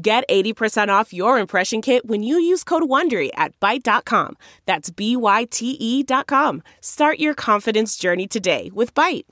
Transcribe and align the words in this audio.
Get 0.00 0.22
80% 0.28 0.90
off 0.90 1.12
your 1.12 1.40
impression 1.40 1.82
kit 1.82 2.06
when 2.06 2.22
you 2.22 2.38
use 2.38 2.62
code 2.62 2.84
WONDERY 2.84 3.30
at 3.34 3.58
Byte.com. 3.58 4.36
That's 4.64 4.90
B-Y-T-E 4.90 6.02
dot 6.04 6.28
com. 6.28 6.62
Start 6.80 7.18
your 7.18 7.34
confidence 7.34 7.96
journey 7.96 8.28
today 8.28 8.70
with 8.72 8.94
Byte. 8.94 9.24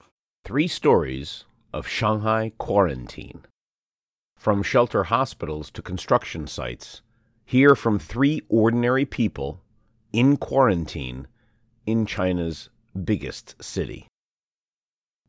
Three 0.45 0.67
stories 0.67 1.45
of 1.73 1.87
Shanghai 1.87 2.51
quarantine. 2.59 3.45
From 4.37 4.65
shelter 4.65 5.05
hospitals 5.05 5.71
to 5.71 5.83
construction 5.83 6.49
sites, 6.49 7.01
hear 7.45 7.77
from 7.77 8.01
three 8.01 8.43
ordinary 8.49 9.05
people 9.05 9.61
in 10.13 10.37
quarantine 10.37 11.29
in 11.87 12.07
China's 12.07 12.71
biggest 13.05 13.55
city. 13.63 14.09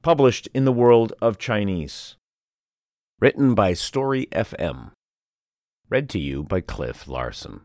Published 0.02 0.48
in 0.56 0.66
the 0.66 0.72
World 0.74 1.14
of 1.22 1.38
Chinese. 1.38 2.16
Written 3.20 3.54
by 3.54 3.74
Story 3.74 4.28
FM. 4.32 4.94
Read 5.90 6.10
to 6.10 6.20
you 6.20 6.44
by 6.44 6.60
Cliff 6.60 7.08
Larson. 7.08 7.62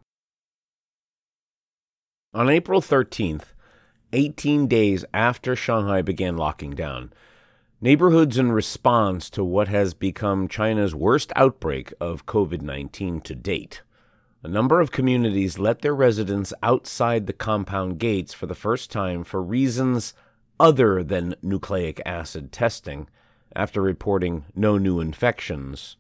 On 2.33 2.49
April 2.49 2.81
13th, 2.81 3.47
18 4.13 4.69
days 4.69 5.05
after 5.13 5.57
Shanghai 5.57 6.03
began 6.03 6.37
locking 6.37 6.71
down, 6.71 7.13
neighborhoods 7.81 8.39
in 8.39 8.53
response 8.53 9.29
to 9.31 9.43
what 9.43 9.67
has 9.67 9.93
become 9.93 10.47
China's 10.47 10.95
worst 10.95 11.33
outbreak 11.35 11.93
of 12.01 12.25
COVID 12.25 12.63
19 12.63 13.23
to 13.23 13.35
date. 13.35 13.83
A 14.45 14.49
number 14.49 14.81
of 14.81 14.93
communities 14.93 15.59
let 15.59 15.81
their 15.81 15.95
residents 15.95 16.55
outside 16.63 17.27
the 17.27 17.33
compound 17.33 17.99
gates 17.99 18.33
for 18.33 18.47
the 18.47 18.55
first 18.55 18.93
time 18.93 19.25
for 19.25 19.43
reasons 19.43 20.15
other 20.61 21.03
than 21.03 21.35
nucleic 21.43 22.01
acid 22.07 22.53
testing 22.53 23.09
after 23.57 23.83
reporting 23.83 24.45
no 24.55 24.79
new 24.79 25.01
infections 25.01 25.97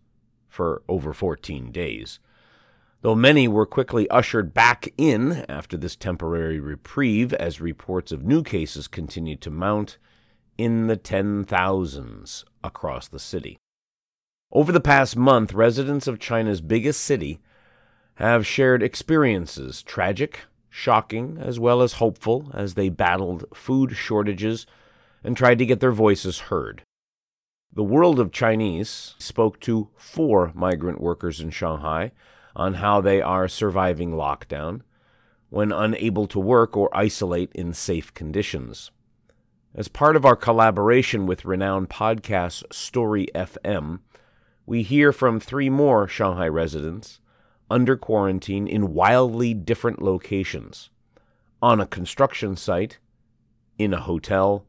for 0.52 0.82
over 0.86 1.14
14 1.14 1.72
days. 1.72 2.20
Though 3.00 3.14
many 3.14 3.48
were 3.48 3.66
quickly 3.66 4.08
ushered 4.10 4.52
back 4.52 4.92
in 4.98 5.44
after 5.48 5.76
this 5.78 5.96
temporary 5.96 6.60
reprieve 6.60 7.32
as 7.32 7.60
reports 7.60 8.12
of 8.12 8.22
new 8.22 8.42
cases 8.42 8.86
continued 8.86 9.40
to 9.40 9.50
mount 9.50 9.96
in 10.58 10.88
the 10.88 10.96
10,000s 10.96 12.44
across 12.62 13.08
the 13.08 13.18
city. 13.18 13.56
Over 14.52 14.70
the 14.70 14.80
past 14.80 15.16
month, 15.16 15.54
residents 15.54 16.06
of 16.06 16.20
China's 16.20 16.60
biggest 16.60 17.00
city 17.00 17.40
have 18.16 18.46
shared 18.46 18.82
experiences, 18.82 19.82
tragic, 19.82 20.40
shocking, 20.68 21.38
as 21.40 21.58
well 21.58 21.80
as 21.80 21.94
hopeful, 21.94 22.50
as 22.52 22.74
they 22.74 22.90
battled 22.90 23.46
food 23.54 23.96
shortages 23.96 24.66
and 25.24 25.34
tried 25.34 25.58
to 25.58 25.66
get 25.66 25.80
their 25.80 25.92
voices 25.92 26.38
heard. 26.40 26.82
The 27.74 27.82
World 27.82 28.20
of 28.20 28.32
Chinese 28.32 29.14
spoke 29.18 29.58
to 29.60 29.88
four 29.96 30.52
migrant 30.54 31.00
workers 31.00 31.40
in 31.40 31.48
Shanghai 31.48 32.12
on 32.54 32.74
how 32.74 33.00
they 33.00 33.22
are 33.22 33.48
surviving 33.48 34.12
lockdown 34.12 34.82
when 35.48 35.72
unable 35.72 36.26
to 36.26 36.38
work 36.38 36.76
or 36.76 36.94
isolate 36.94 37.50
in 37.54 37.72
safe 37.72 38.12
conditions. 38.12 38.90
As 39.74 39.88
part 39.88 40.16
of 40.16 40.26
our 40.26 40.36
collaboration 40.36 41.26
with 41.26 41.46
renowned 41.46 41.88
podcast 41.88 42.70
Story 42.70 43.28
FM, 43.34 44.00
we 44.66 44.82
hear 44.82 45.10
from 45.10 45.40
three 45.40 45.70
more 45.70 46.06
Shanghai 46.06 46.48
residents 46.48 47.20
under 47.70 47.96
quarantine 47.96 48.68
in 48.68 48.92
wildly 48.92 49.54
different 49.54 50.02
locations 50.02 50.90
on 51.62 51.80
a 51.80 51.86
construction 51.86 52.54
site, 52.54 52.98
in 53.78 53.94
a 53.94 54.00
hotel, 54.00 54.66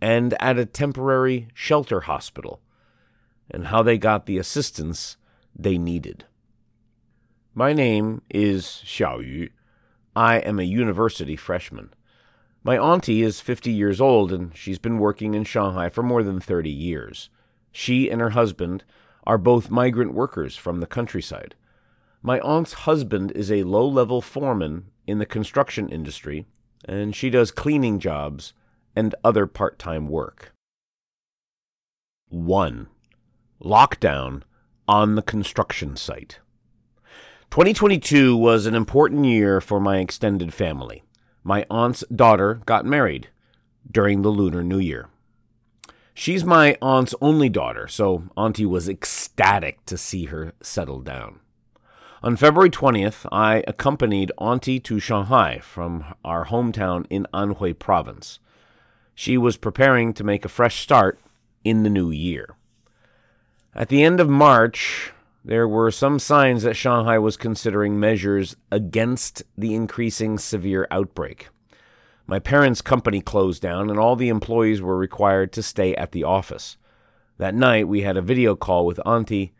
and 0.00 0.34
at 0.40 0.58
a 0.58 0.66
temporary 0.66 1.48
shelter 1.54 2.00
hospital, 2.02 2.60
and 3.50 3.66
how 3.66 3.82
they 3.82 3.98
got 3.98 4.26
the 4.26 4.38
assistance 4.38 5.16
they 5.54 5.76
needed. 5.76 6.24
My 7.54 7.72
name 7.72 8.22
is 8.30 8.82
Xiao 8.84 9.26
Yu. 9.26 9.50
I 10.14 10.36
am 10.38 10.58
a 10.58 10.64
university 10.64 11.36
freshman. 11.36 11.92
My 12.62 12.78
auntie 12.78 13.22
is 13.22 13.40
50 13.40 13.70
years 13.70 14.00
old 14.00 14.32
and 14.32 14.56
she's 14.56 14.78
been 14.78 14.98
working 14.98 15.34
in 15.34 15.44
Shanghai 15.44 15.88
for 15.88 16.02
more 16.02 16.22
than 16.22 16.40
30 16.40 16.70
years. 16.70 17.30
She 17.72 18.10
and 18.10 18.20
her 18.20 18.30
husband 18.30 18.84
are 19.24 19.38
both 19.38 19.70
migrant 19.70 20.14
workers 20.14 20.56
from 20.56 20.80
the 20.80 20.86
countryside. 20.86 21.54
My 22.22 22.38
aunt's 22.40 22.72
husband 22.72 23.32
is 23.32 23.50
a 23.50 23.64
low 23.64 23.86
level 23.86 24.20
foreman 24.20 24.86
in 25.06 25.18
the 25.18 25.26
construction 25.26 25.88
industry, 25.88 26.46
and 26.84 27.16
she 27.16 27.30
does 27.30 27.50
cleaning 27.50 27.98
jobs 27.98 28.52
and 28.94 29.14
other 29.24 29.46
part 29.46 29.78
time 29.78 30.08
work. 30.08 30.52
1. 32.28 32.88
Lockdown 33.62 34.42
on 34.86 35.14
the 35.14 35.22
construction 35.22 35.96
site. 35.96 36.38
2022 37.50 38.36
was 38.36 38.66
an 38.66 38.74
important 38.74 39.24
year 39.24 39.60
for 39.60 39.80
my 39.80 39.98
extended 39.98 40.54
family. 40.54 41.02
My 41.42 41.66
aunt's 41.68 42.04
daughter 42.14 42.60
got 42.66 42.84
married 42.84 43.28
during 43.90 44.22
the 44.22 44.28
Lunar 44.28 44.62
New 44.62 44.78
Year. 44.78 45.08
She's 46.14 46.44
my 46.44 46.76
aunt's 46.82 47.14
only 47.20 47.48
daughter, 47.48 47.88
so 47.88 48.24
Auntie 48.36 48.66
was 48.66 48.88
ecstatic 48.88 49.84
to 49.86 49.96
see 49.96 50.26
her 50.26 50.52
settle 50.60 51.00
down. 51.00 51.40
On 52.22 52.36
February 52.36 52.68
20th, 52.68 53.26
I 53.32 53.64
accompanied 53.66 54.30
Auntie 54.38 54.80
to 54.80 55.00
Shanghai 55.00 55.58
from 55.60 56.04
our 56.22 56.46
hometown 56.46 57.06
in 57.08 57.26
Anhui 57.32 57.78
Province. 57.78 58.38
She 59.20 59.36
was 59.36 59.58
preparing 59.58 60.14
to 60.14 60.24
make 60.24 60.46
a 60.46 60.48
fresh 60.48 60.80
start 60.80 61.20
in 61.62 61.82
the 61.82 61.90
new 61.90 62.10
year. 62.10 62.56
At 63.74 63.90
the 63.90 64.02
end 64.02 64.18
of 64.18 64.30
March, 64.30 65.12
there 65.44 65.68
were 65.68 65.90
some 65.90 66.18
signs 66.18 66.62
that 66.62 66.74
Shanghai 66.74 67.18
was 67.18 67.36
considering 67.36 68.00
measures 68.00 68.56
against 68.72 69.42
the 69.58 69.74
increasing 69.74 70.38
severe 70.38 70.88
outbreak. 70.90 71.48
My 72.26 72.38
parents' 72.38 72.80
company 72.80 73.20
closed 73.20 73.60
down, 73.60 73.90
and 73.90 73.98
all 73.98 74.16
the 74.16 74.30
employees 74.30 74.80
were 74.80 74.96
required 74.96 75.52
to 75.52 75.62
stay 75.62 75.94
at 75.96 76.12
the 76.12 76.24
office. 76.24 76.78
That 77.36 77.54
night, 77.54 77.88
we 77.88 78.00
had 78.00 78.16
a 78.16 78.22
video 78.22 78.56
call 78.56 78.86
with 78.86 79.06
Auntie, 79.06 79.52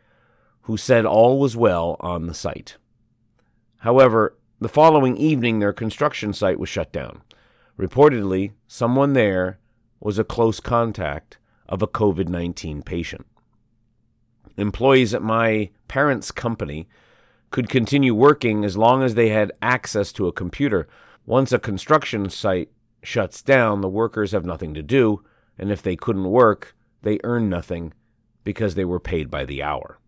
who 0.62 0.78
said 0.78 1.04
all 1.04 1.38
was 1.38 1.54
well 1.54 1.96
on 2.00 2.28
the 2.28 2.34
site. 2.34 2.78
However, 3.80 4.38
the 4.58 4.70
following 4.70 5.18
evening, 5.18 5.58
their 5.58 5.74
construction 5.74 6.32
site 6.32 6.58
was 6.58 6.70
shut 6.70 6.92
down. 6.92 7.20
Reportedly, 7.80 8.52
someone 8.68 9.14
there 9.14 9.58
was 10.00 10.18
a 10.18 10.24
close 10.24 10.60
contact 10.60 11.38
of 11.66 11.80
a 11.80 11.88
COVID 11.88 12.28
19 12.28 12.82
patient. 12.82 13.26
Employees 14.58 15.14
at 15.14 15.22
my 15.22 15.70
parents' 15.88 16.30
company 16.30 16.90
could 17.50 17.70
continue 17.70 18.14
working 18.14 18.66
as 18.66 18.76
long 18.76 19.02
as 19.02 19.14
they 19.14 19.30
had 19.30 19.52
access 19.62 20.12
to 20.12 20.26
a 20.26 20.32
computer. 20.32 20.88
Once 21.24 21.52
a 21.52 21.58
construction 21.58 22.28
site 22.28 22.70
shuts 23.02 23.40
down, 23.40 23.80
the 23.80 23.88
workers 23.88 24.32
have 24.32 24.44
nothing 24.44 24.74
to 24.74 24.82
do, 24.82 25.24
and 25.56 25.72
if 25.72 25.80
they 25.80 25.96
couldn't 25.96 26.24
work, 26.24 26.76
they 27.00 27.18
earn 27.24 27.48
nothing 27.48 27.94
because 28.44 28.74
they 28.74 28.84
were 28.84 29.00
paid 29.00 29.30
by 29.30 29.46
the 29.46 29.62
hour. 29.62 29.98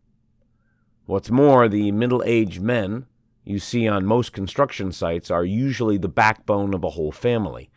What's 1.07 1.31
more, 1.31 1.71
the 1.71 1.91
middle 1.91 2.23
aged 2.27 2.61
men 2.61 3.07
you 3.45 3.59
see 3.59 3.89
on 3.89 4.07
most 4.07 4.33
construction 4.33 4.93
sites 4.93 5.31
are 5.31 5.45
usually 5.45 5.99
the 5.99 6.09
backbone 6.09 6.75
of 6.75 6.85
a 6.85 6.91
whole 6.91 7.13
family. 7.13 7.71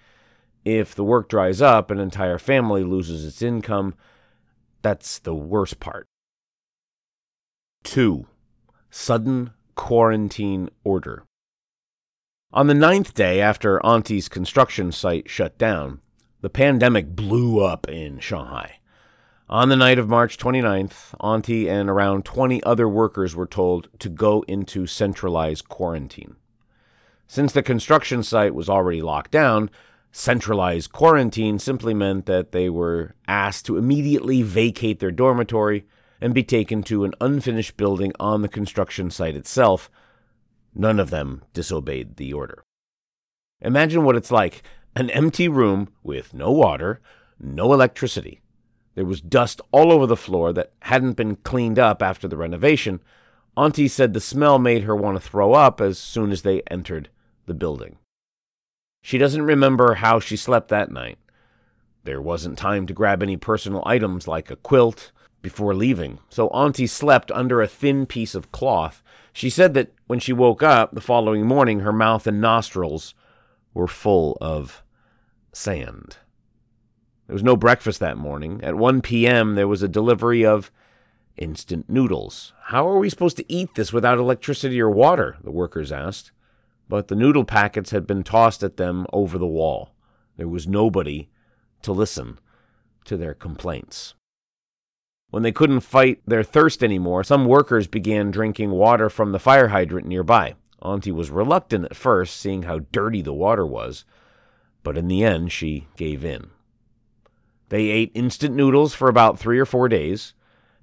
If 0.64 0.96
the 0.96 1.04
work 1.04 1.30
dries 1.30 1.62
up, 1.62 1.92
an 1.92 2.00
entire 2.00 2.38
family 2.38 2.84
loses 2.84 3.26
its 3.26 3.42
income. 3.42 3.96
That's 4.82 5.20
the 5.20 5.36
worst 5.36 5.80
part. 5.80 6.08
2. 7.84 8.26
Sudden 8.90 9.52
Quarantine 9.76 10.70
Order. 10.84 11.24
On 12.52 12.68
the 12.68 12.74
ninth 12.74 13.14
day 13.14 13.42
after 13.42 13.86
Auntie's 13.86 14.30
construction 14.30 14.92
site 14.92 15.30
shut 15.30 15.58
down, 15.58 16.00
the 16.42 16.50
pandemic 16.50 17.16
blew 17.16 17.60
up 17.60 17.90
in 17.90 18.20
Shanghai. 18.20 18.80
On 19.48 19.70
the 19.70 19.76
night 19.76 20.00
of 20.00 20.10
March 20.10 20.40
29th, 20.40 21.14
Auntie 21.20 21.70
and 21.70 21.88
around 21.88 22.26
20 22.26 22.64
other 22.64 22.90
workers 22.90 23.36
were 23.36 23.46
told 23.46 23.90
to 24.00 24.10
go 24.10 24.44
into 24.48 24.88
centralized 24.88 25.70
quarantine. 25.70 26.36
Since 27.28 27.54
the 27.54 27.62
construction 27.62 28.24
site 28.24 28.56
was 28.56 28.70
already 28.70 29.04
locked 29.04 29.30
down, 29.30 29.70
centralized 30.12 30.92
quarantine 30.92 31.60
simply 31.60 31.94
meant 31.94 32.26
that 32.26 32.54
they 32.54 32.72
were 32.72 33.14
asked 33.28 33.68
to 33.68 33.78
immediately 33.78 34.42
vacate 34.42 35.00
their 35.00 35.12
dormitory 35.12 35.86
and 36.20 36.34
be 36.34 36.44
taken 36.44 36.82
to 36.82 37.04
an 37.04 37.14
unfinished 37.22 37.78
building 37.78 38.14
on 38.20 38.42
the 38.42 38.50
construction 38.50 39.12
site 39.12 39.36
itself. 39.36 39.92
None 40.74 41.00
of 41.00 41.12
them 41.12 41.44
disobeyed 41.54 42.16
the 42.16 42.34
order. 42.34 42.64
Imagine 43.62 44.06
what 44.06 44.16
it's 44.16 44.32
like 44.32 44.64
an 44.96 45.12
empty 45.12 45.48
room 45.48 45.90
with 46.02 46.34
no 46.34 46.50
water, 46.52 47.00
no 47.40 47.74
electricity. 47.74 48.42
There 48.96 49.06
was 49.06 49.22
dust 49.22 49.62
all 49.72 49.92
over 49.92 50.08
the 50.08 50.18
floor 50.18 50.54
that 50.54 50.72
hadn't 50.80 51.14
been 51.14 51.36
cleaned 51.36 51.78
up 51.78 52.02
after 52.02 52.28
the 52.28 52.38
renovation. 52.38 53.02
Auntie 53.58 53.90
said 53.90 54.14
the 54.14 54.22
smell 54.22 54.58
made 54.58 54.84
her 54.84 54.96
want 54.96 55.22
to 55.22 55.30
throw 55.30 55.54
up 55.54 55.80
as 55.80 56.00
soon 56.00 56.32
as 56.32 56.42
they 56.42 56.62
entered 56.72 57.10
the 57.46 57.54
building. 57.54 57.98
She 59.02 59.18
doesn't 59.18 59.44
remember 59.44 59.96
how 59.96 60.20
she 60.20 60.36
slept 60.36 60.70
that 60.70 60.92
night. 60.92 61.18
There 62.06 62.22
wasn't 62.22 62.58
time 62.58 62.88
to 62.88 62.94
grab 62.94 63.22
any 63.22 63.38
personal 63.38 63.84
items 63.86 64.28
like 64.28 64.50
a 64.50 64.56
quilt 64.56 65.12
before 65.42 65.76
leaving, 65.76 66.20
so 66.30 66.48
Auntie 66.50 66.88
slept 66.88 67.32
under 67.32 67.62
a 67.62 67.68
thin 67.68 68.06
piece 68.06 68.34
of 68.34 68.52
cloth. 68.52 69.04
She 69.32 69.50
said 69.50 69.74
that 69.76 69.94
when 70.08 70.20
she 70.20 70.34
woke 70.34 70.64
up 70.64 70.92
the 70.92 71.02
following 71.02 71.46
morning, 71.46 71.82
her 71.82 71.94
mouth 71.94 72.26
and 72.26 72.42
nostrils 72.42 73.14
were 73.74 73.88
full 73.88 74.38
of 74.42 74.84
sand. 75.54 76.18
There 77.28 77.34
was 77.34 77.44
no 77.44 77.56
breakfast 77.56 78.00
that 78.00 78.18
morning. 78.18 78.60
At 78.64 78.76
1 78.76 79.02
p.m., 79.02 79.56
there 79.56 79.68
was 79.68 79.82
a 79.82 79.88
delivery 79.88 80.46
of 80.46 80.72
instant 81.38 81.90
noodles. 81.90 82.54
How 82.66 82.88
are 82.88 83.00
we 83.00 83.10
supposed 83.10 83.38
to 83.38 83.52
eat 83.52 83.76
this 83.76 83.92
without 83.92 84.18
electricity 84.20 84.80
or 84.80 84.90
water? 84.90 85.38
The 85.44 85.52
workers 85.52 85.92
asked. 85.92 86.32
But 86.88 87.08
the 87.08 87.16
noodle 87.16 87.46
packets 87.46 87.92
had 87.92 88.06
been 88.06 88.24
tossed 88.24 88.64
at 88.64 88.78
them 88.78 89.08
over 89.12 89.38
the 89.38 89.48
wall. 89.48 89.96
There 90.38 90.48
was 90.48 90.68
nobody 90.68 91.30
to 91.82 91.92
listen 91.92 92.40
to 93.06 93.18
their 93.18 93.34
complaints. 93.34 94.14
When 95.32 95.44
they 95.44 95.52
couldn't 95.52 95.82
fight 95.82 96.22
their 96.28 96.44
thirst 96.44 96.84
anymore, 96.84 97.24
some 97.24 97.46
workers 97.46 97.88
began 97.88 98.32
drinking 98.32 98.72
water 98.72 99.10
from 99.10 99.32
the 99.32 99.40
fire 99.40 99.70
hydrant 99.70 100.08
nearby. 100.08 100.56
Auntie 100.82 101.12
was 101.12 101.32
reluctant 101.32 101.86
at 101.86 101.96
first, 101.96 102.38
seeing 102.38 102.64
how 102.64 102.80
dirty 102.92 103.22
the 103.22 103.34
water 103.34 103.66
was, 103.66 104.06
but 104.84 104.98
in 104.98 105.08
the 105.08 105.24
end 105.24 105.52
she 105.52 105.88
gave 105.98 106.24
in. 106.24 106.52
They 107.70 107.88
ate 107.88 108.12
instant 108.14 108.56
noodles 108.56 108.94
for 108.94 109.10
about 109.10 109.40
three 109.40 109.60
or 109.60 109.66
four 109.66 109.90
days, 109.90 110.34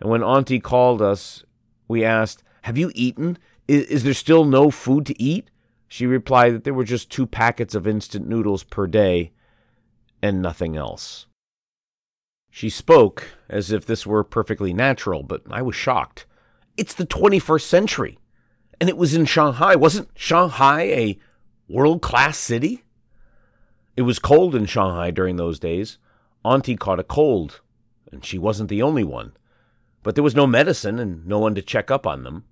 and 0.01 0.11
when 0.11 0.23
Auntie 0.23 0.61
called 0.61 1.01
us, 1.01 1.45
we 1.87 2.05
asked, 2.05 2.43
Have 2.63 2.77
you 2.77 2.91
eaten? 2.95 3.39
Is, 3.69 3.85
is 3.85 4.05
there 4.05 4.15
still 4.15 4.45
no 4.45 4.71
food 4.71 5.07
to 5.07 5.23
eat? 5.23 5.51
She 5.87 6.07
replied 6.07 6.55
that 6.55 6.65
there 6.65 6.75
were 6.75 6.85
just 6.85 7.11
two 7.11 7.27
packets 7.27 7.75
of 7.75 7.87
instant 7.87 8.27
noodles 8.27 8.65
per 8.65 8.87
day 8.87 9.33
and 10.23 10.41
nothing 10.41 10.77
else. 10.77 11.27
She 12.51 12.69
spoke 12.69 13.29
as 13.49 13.73
if 13.73 13.87
this 13.87 14.07
were 14.07 14.25
perfectly 14.25 14.73
natural, 14.73 15.23
but 15.23 15.43
I 15.51 15.63
was 15.63 15.75
shocked. 15.75 16.27
It's 16.77 16.95
the 16.95 17.07
21st 17.07 17.63
century, 17.63 18.19
and 18.81 18.89
it 18.89 18.97
was 18.97 19.15
in 19.15 19.25
Shanghai. 19.25 19.77
Wasn't 19.77 20.09
Shanghai 20.15 20.83
a 20.83 21.19
world 21.69 22.03
class 22.03 22.39
city? 22.39 22.85
It 23.97 24.03
was 24.03 24.19
cold 24.19 24.55
in 24.55 24.67
Shanghai 24.67 25.11
during 25.11 25.37
those 25.37 25.59
days. 25.59 25.99
Auntie 26.45 26.77
caught 26.77 27.01
a 27.01 27.05
cold, 27.05 27.61
and 28.11 28.25
she 28.25 28.39
wasn't 28.39 28.69
the 28.69 28.83
only 28.83 29.05
one. 29.05 29.33
But 30.03 30.15
there 30.15 30.25
was 30.25 30.35
no 30.35 30.47
medicine 30.47 30.99
and 30.99 31.27
no 31.27 31.39
one 31.39 31.55
to 31.55 31.63
check 31.63 31.91
up 31.91 32.07
on 32.07 32.25
them. 32.25 32.45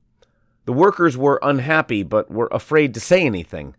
The 0.65 0.73
workers 0.73 1.17
were 1.17 1.41
unhappy, 1.43 2.03
but 2.03 2.31
were 2.31 2.49
afraid 2.53 2.95
to 2.95 3.01
say 3.01 3.27
anything. 3.27 3.75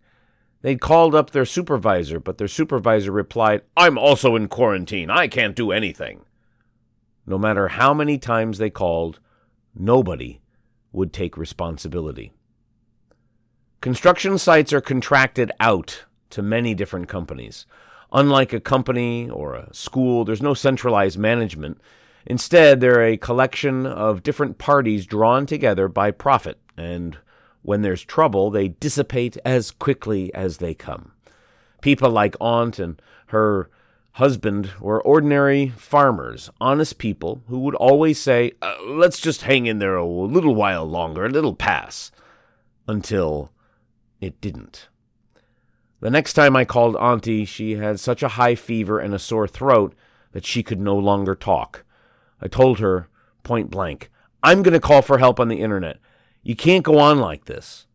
They'd 0.60 0.80
called 0.80 1.14
up 1.14 1.30
their 1.30 1.44
supervisor, 1.44 2.20
but 2.20 2.38
their 2.38 2.48
supervisor 2.48 3.10
replied, 3.10 3.62
I'm 3.76 3.98
also 3.98 4.36
in 4.36 4.48
quarantine. 4.48 5.10
I 5.10 5.26
can't 5.26 5.56
do 5.56 5.72
anything. 5.72 6.20
No 7.26 7.38
matter 7.38 7.68
how 7.68 7.94
many 7.94 8.18
times 8.18 8.58
they 8.58 8.70
called, 8.70 9.20
nobody 9.74 10.40
would 10.92 11.12
take 11.12 11.36
responsibility. 11.36 12.32
Construction 13.80 14.38
sites 14.38 14.72
are 14.72 14.80
contracted 14.80 15.50
out 15.58 16.04
to 16.30 16.42
many 16.42 16.74
different 16.74 17.08
companies. 17.08 17.66
Unlike 18.12 18.52
a 18.52 18.60
company 18.60 19.30
or 19.30 19.54
a 19.54 19.74
school, 19.74 20.24
there's 20.24 20.42
no 20.42 20.54
centralized 20.54 21.18
management. 21.18 21.80
Instead, 22.26 22.80
they're 22.80 23.04
a 23.04 23.16
collection 23.16 23.86
of 23.86 24.22
different 24.22 24.58
parties 24.58 25.06
drawn 25.06 25.46
together 25.46 25.88
by 25.88 26.10
profit, 26.10 26.58
and 26.76 27.18
when 27.62 27.82
there's 27.82 28.04
trouble, 28.04 28.50
they 28.50 28.68
dissipate 28.68 29.36
as 29.44 29.70
quickly 29.70 30.32
as 30.34 30.58
they 30.58 30.74
come. 30.74 31.12
People 31.80 32.10
like 32.10 32.36
Aunt 32.40 32.78
and 32.78 33.00
her 33.28 33.70
husband 34.12 34.70
were 34.78 35.02
ordinary 35.02 35.70
farmers, 35.70 36.50
honest 36.60 36.98
people 36.98 37.42
who 37.48 37.60
would 37.60 37.74
always 37.76 38.20
say, 38.20 38.52
uh, 38.60 38.74
Let's 38.86 39.20
just 39.20 39.42
hang 39.42 39.66
in 39.66 39.78
there 39.78 39.96
a 39.96 40.06
little 40.06 40.54
while 40.54 40.84
longer, 40.84 41.24
it'll 41.24 41.54
pass. 41.54 42.10
Until 42.86 43.50
it 44.20 44.40
didn't. 44.40 44.88
The 46.02 46.10
next 46.10 46.32
time 46.32 46.56
I 46.56 46.64
called 46.64 46.96
Auntie, 46.96 47.44
she 47.44 47.76
had 47.76 48.00
such 48.00 48.24
a 48.24 48.34
high 48.34 48.56
fever 48.56 48.98
and 48.98 49.14
a 49.14 49.20
sore 49.20 49.46
throat 49.46 49.94
that 50.32 50.44
she 50.44 50.64
could 50.64 50.80
no 50.80 50.96
longer 50.96 51.36
talk. 51.36 51.84
I 52.40 52.48
told 52.48 52.80
her 52.80 53.08
point 53.44 53.70
blank, 53.70 54.10
I'm 54.42 54.64
going 54.64 54.74
to 54.74 54.80
call 54.80 55.02
for 55.02 55.18
help 55.18 55.38
on 55.38 55.46
the 55.46 55.60
internet. 55.60 55.98
You 56.42 56.56
can't 56.56 56.84
go 56.84 56.98
on 56.98 57.20
like 57.20 57.44
this. 57.44 57.86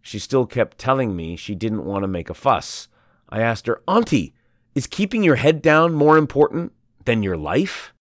She 0.00 0.18
still 0.18 0.46
kept 0.46 0.78
telling 0.78 1.14
me 1.14 1.36
she 1.36 1.54
didn't 1.54 1.84
want 1.84 2.04
to 2.04 2.08
make 2.08 2.30
a 2.30 2.34
fuss. 2.34 2.88
I 3.28 3.42
asked 3.42 3.66
her, 3.66 3.82
Auntie, 3.86 4.32
is 4.74 4.86
keeping 4.86 5.22
your 5.22 5.36
head 5.36 5.60
down 5.60 5.92
more 5.92 6.16
important 6.16 6.72
than 7.04 7.22
your 7.22 7.36
life? 7.36 7.92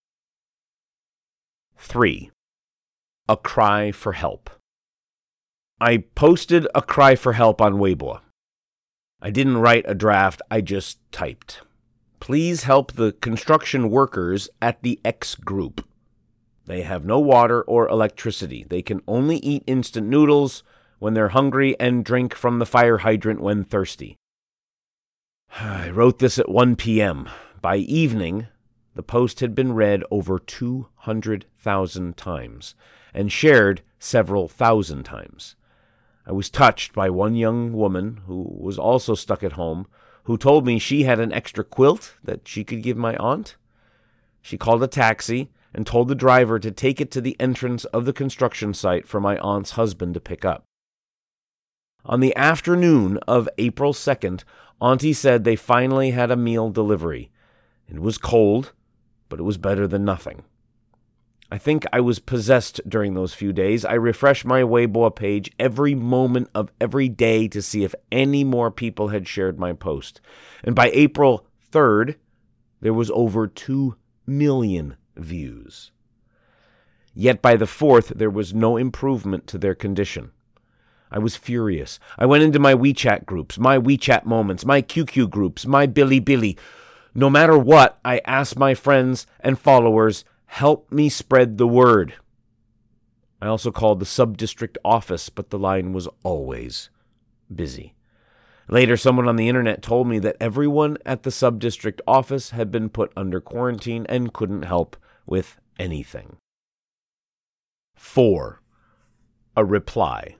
3. 1.75 2.31
A 3.27 3.35
cry 3.35 3.91
for 3.91 4.13
help. 4.13 4.49
I 5.81 5.97
posted 6.15 6.69
a 6.73 6.81
cry 6.81 7.17
for 7.17 7.33
help 7.33 7.59
on 7.59 7.73
Weibo. 7.73 8.21
I 9.21 9.29
didn't 9.29 9.57
write 9.57 9.85
a 9.87 9.93
draft, 9.93 10.41
I 10.49 10.61
just 10.61 10.99
typed. 11.11 11.61
Please 12.19 12.63
help 12.63 12.93
the 12.93 13.11
construction 13.11 13.89
workers 13.89 14.49
at 14.61 14.81
the 14.81 14.99
X 15.05 15.35
group. 15.35 15.87
They 16.65 16.81
have 16.81 17.05
no 17.05 17.19
water 17.19 17.61
or 17.63 17.87
electricity. 17.87 18.65
They 18.67 18.81
can 18.81 19.01
only 19.07 19.37
eat 19.37 19.63
instant 19.67 20.07
noodles 20.07 20.63
when 20.99 21.13
they're 21.13 21.29
hungry 21.29 21.79
and 21.79 22.05
drink 22.05 22.35
from 22.35 22.59
the 22.59 22.65
fire 22.65 22.99
hydrant 22.99 23.41
when 23.41 23.63
thirsty. 23.63 24.15
I 25.59 25.89
wrote 25.89 26.19
this 26.19 26.39
at 26.39 26.49
1 26.49 26.75
p.m. 26.75 27.29
By 27.61 27.77
evening, 27.77 28.47
the 28.95 29.03
post 29.03 29.39
had 29.39 29.53
been 29.53 29.73
read 29.73 30.03
over 30.09 30.39
200,000 30.39 32.17
times 32.17 32.75
and 33.13 33.31
shared 33.31 33.81
several 33.99 34.47
thousand 34.47 35.03
times. 35.03 35.55
I 36.25 36.31
was 36.31 36.49
touched 36.49 36.93
by 36.93 37.09
one 37.09 37.35
young 37.35 37.73
woman 37.73 38.21
who 38.27 38.55
was 38.59 38.77
also 38.77 39.15
stuck 39.15 39.43
at 39.43 39.53
home, 39.53 39.87
who 40.23 40.37
told 40.37 40.65
me 40.65 40.77
she 40.77 41.03
had 41.03 41.19
an 41.19 41.33
extra 41.33 41.63
quilt 41.63 42.15
that 42.23 42.47
she 42.47 42.63
could 42.63 42.83
give 42.83 42.97
my 42.97 43.15
aunt. 43.17 43.55
She 44.41 44.57
called 44.57 44.83
a 44.83 44.87
taxi 44.87 45.49
and 45.73 45.85
told 45.85 46.07
the 46.07 46.15
driver 46.15 46.59
to 46.59 46.71
take 46.71 47.01
it 47.01 47.11
to 47.11 47.21
the 47.21 47.39
entrance 47.39 47.85
of 47.85 48.05
the 48.05 48.13
construction 48.13 48.73
site 48.73 49.07
for 49.07 49.19
my 49.19 49.37
aunt's 49.39 49.71
husband 49.71 50.13
to 50.13 50.19
pick 50.19 50.45
up. 50.45 50.63
On 52.05 52.19
the 52.19 52.35
afternoon 52.35 53.17
of 53.27 53.47
April 53.57 53.93
2nd, 53.93 54.43
Auntie 54.81 55.13
said 55.13 55.43
they 55.43 55.55
finally 55.55 56.11
had 56.11 56.31
a 56.31 56.35
meal 56.35 56.71
delivery. 56.71 57.31
It 57.87 57.99
was 57.99 58.17
cold, 58.17 58.73
but 59.29 59.39
it 59.39 59.43
was 59.43 59.57
better 59.57 59.87
than 59.87 60.03
nothing. 60.03 60.43
I 61.53 61.57
think 61.57 61.85
I 61.91 61.99
was 61.99 62.19
possessed 62.19 62.79
during 62.87 63.13
those 63.13 63.33
few 63.33 63.51
days. 63.51 63.83
I 63.83 63.95
refreshed 63.95 64.45
my 64.45 64.61
Weibo 64.61 65.13
page 65.13 65.51
every 65.59 65.93
moment 65.93 66.49
of 66.55 66.71
every 66.79 67.09
day 67.09 67.49
to 67.49 67.61
see 67.61 67.83
if 67.83 67.93
any 68.09 68.45
more 68.45 68.71
people 68.71 69.09
had 69.09 69.27
shared 69.27 69.59
my 69.59 69.73
post. 69.73 70.21
And 70.63 70.73
by 70.73 70.89
April 70.93 71.45
3rd, 71.69 72.15
there 72.79 72.93
was 72.93 73.11
over 73.11 73.47
2 73.47 73.97
million 74.25 74.95
views. 75.17 75.91
Yet 77.13 77.41
by 77.41 77.57
the 77.57 77.67
fourth, 77.67 78.13
there 78.15 78.29
was 78.29 78.53
no 78.53 78.77
improvement 78.77 79.45
to 79.47 79.57
their 79.57 79.75
condition. 79.75 80.31
I 81.11 81.19
was 81.19 81.35
furious. 81.35 81.99
I 82.17 82.25
went 82.25 82.43
into 82.43 82.59
my 82.59 82.73
WeChat 82.73 83.25
groups, 83.25 83.59
my 83.59 83.77
WeChat 83.77 84.23
moments, 84.23 84.63
my 84.63 84.81
QQ 84.81 85.29
groups, 85.29 85.65
my 85.65 85.85
Bilibili. 85.85 86.57
No 87.13 87.29
matter 87.29 87.57
what, 87.57 87.99
I 88.05 88.21
asked 88.23 88.57
my 88.57 88.73
friends 88.73 89.27
and 89.41 89.59
followers, 89.59 90.23
help 90.51 90.91
me 90.91 91.07
spread 91.07 91.57
the 91.57 91.65
word. 91.65 92.13
I 93.41 93.47
also 93.47 93.71
called 93.71 93.99
the 93.99 94.05
sub-district 94.05 94.77
office, 94.83 95.29
but 95.29 95.49
the 95.49 95.57
line 95.57 95.93
was 95.93 96.09
always 96.23 96.89
busy. 97.53 97.95
Later, 98.67 98.97
someone 98.97 99.29
on 99.29 99.37
the 99.37 99.47
internet 99.47 99.81
told 99.81 100.07
me 100.07 100.19
that 100.19 100.35
everyone 100.41 100.97
at 101.05 101.23
the 101.23 101.31
sub-district 101.31 102.01
office 102.05 102.49
had 102.49 102.69
been 102.69 102.89
put 102.89 103.13
under 103.15 103.39
quarantine 103.39 104.05
and 104.09 104.33
couldn't 104.33 104.63
help 104.63 104.97
with 105.25 105.57
anything. 105.79 106.35
4. 107.95 108.61
A 109.55 109.63
reply. 109.63 110.35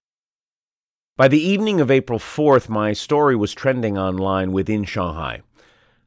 By 1.16 1.28
the 1.28 1.42
evening 1.42 1.80
of 1.80 1.90
April 1.90 2.18
4th, 2.18 2.68
my 2.68 2.92
story 2.92 3.34
was 3.34 3.54
trending 3.54 3.96
online 3.96 4.52
within 4.52 4.84
Shanghai. 4.84 5.40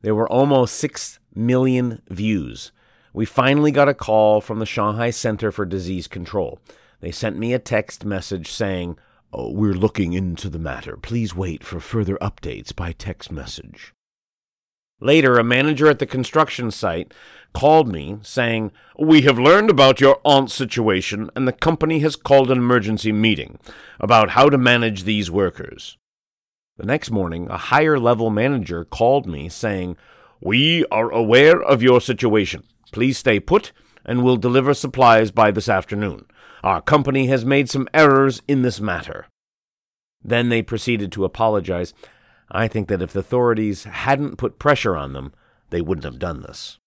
There 0.04 0.16
were 0.16 0.32
almost 0.32 0.76
6 0.76 1.20
million 1.34 2.04
views. 2.08 2.72
We 3.16 3.24
finally 3.26 3.72
got 3.72 3.88
a 3.88 3.94
call 3.94 4.42
from 4.42 4.60
the 4.60 4.66
Shanghai 4.66 5.10
Center 5.10 5.50
for 5.50 5.66
Disease 5.66 6.06
Control. 6.06 6.60
They 7.00 7.12
sent 7.12 7.38
me 7.38 7.54
a 7.54 7.60
text 7.60 8.04
message 8.04 8.52
saying, 8.52 9.00
oh, 9.32 9.52
We're 9.52 9.74
looking 9.74 10.12
into 10.12 10.50
the 10.50 10.60
matter. 10.60 10.98
Please 10.98 11.34
wait 11.34 11.64
for 11.64 11.80
further 11.80 12.18
updates 12.18 12.76
by 12.76 12.92
text 12.92 13.32
message. 13.32 13.94
Later, 15.00 15.40
a 15.40 15.46
manager 15.46 15.88
at 15.88 16.00
the 16.00 16.06
construction 16.06 16.72
site 16.72 17.14
called 17.54 17.88
me 17.88 18.20
saying, 18.22 18.74
We 19.00 19.22
have 19.22 19.40
learned 19.40 19.70
about 19.70 20.02
your 20.02 20.20
aunt's 20.26 20.54
situation, 20.54 21.30
and 21.38 21.48
the 21.48 21.54
company 21.54 22.00
has 22.00 22.18
called 22.18 22.52
an 22.52 22.58
emergency 22.58 23.14
meeting 23.14 23.60
about 23.98 24.32
how 24.32 24.50
to 24.50 24.58
manage 24.58 25.04
these 25.04 25.32
workers. 25.32 25.98
The 26.76 26.86
next 26.86 27.12
morning, 27.12 27.48
a 27.50 27.58
higher 27.58 27.98
level 27.98 28.30
manager 28.30 28.84
called 28.84 29.26
me 29.26 29.48
saying, 29.48 29.96
We 30.42 30.84
are 30.92 31.10
aware 31.10 31.62
of 31.62 31.82
your 31.82 32.02
situation. 32.02 32.64
Please 32.96 33.18
stay 33.18 33.42
put, 33.42 33.74
and 34.06 34.24
we'll 34.24 34.38
deliver 34.38 34.74
supplies 34.74 35.30
by 35.30 35.52
this 35.52 35.68
afternoon. 35.68 36.26
Our 36.64 36.82
company 36.82 37.28
has 37.28 37.44
made 37.44 37.70
some 37.70 37.90
errors 37.94 38.42
in 38.48 38.62
this 38.62 38.80
matter. 38.80 39.26
Then 40.24 40.48
they 40.48 40.62
proceeded 40.62 41.12
to 41.12 41.26
apologize. 41.26 41.94
I 42.50 42.70
think 42.70 42.88
that 42.88 43.02
if 43.02 43.12
the 43.12 43.20
authorities 43.20 43.84
hadn't 43.84 44.38
put 44.38 44.60
pressure 44.60 44.96
on 44.96 45.12
them, 45.12 45.34
they 45.72 45.82
wouldn't 45.82 46.06
have 46.06 46.20
done 46.20 46.42
this. 46.44 46.80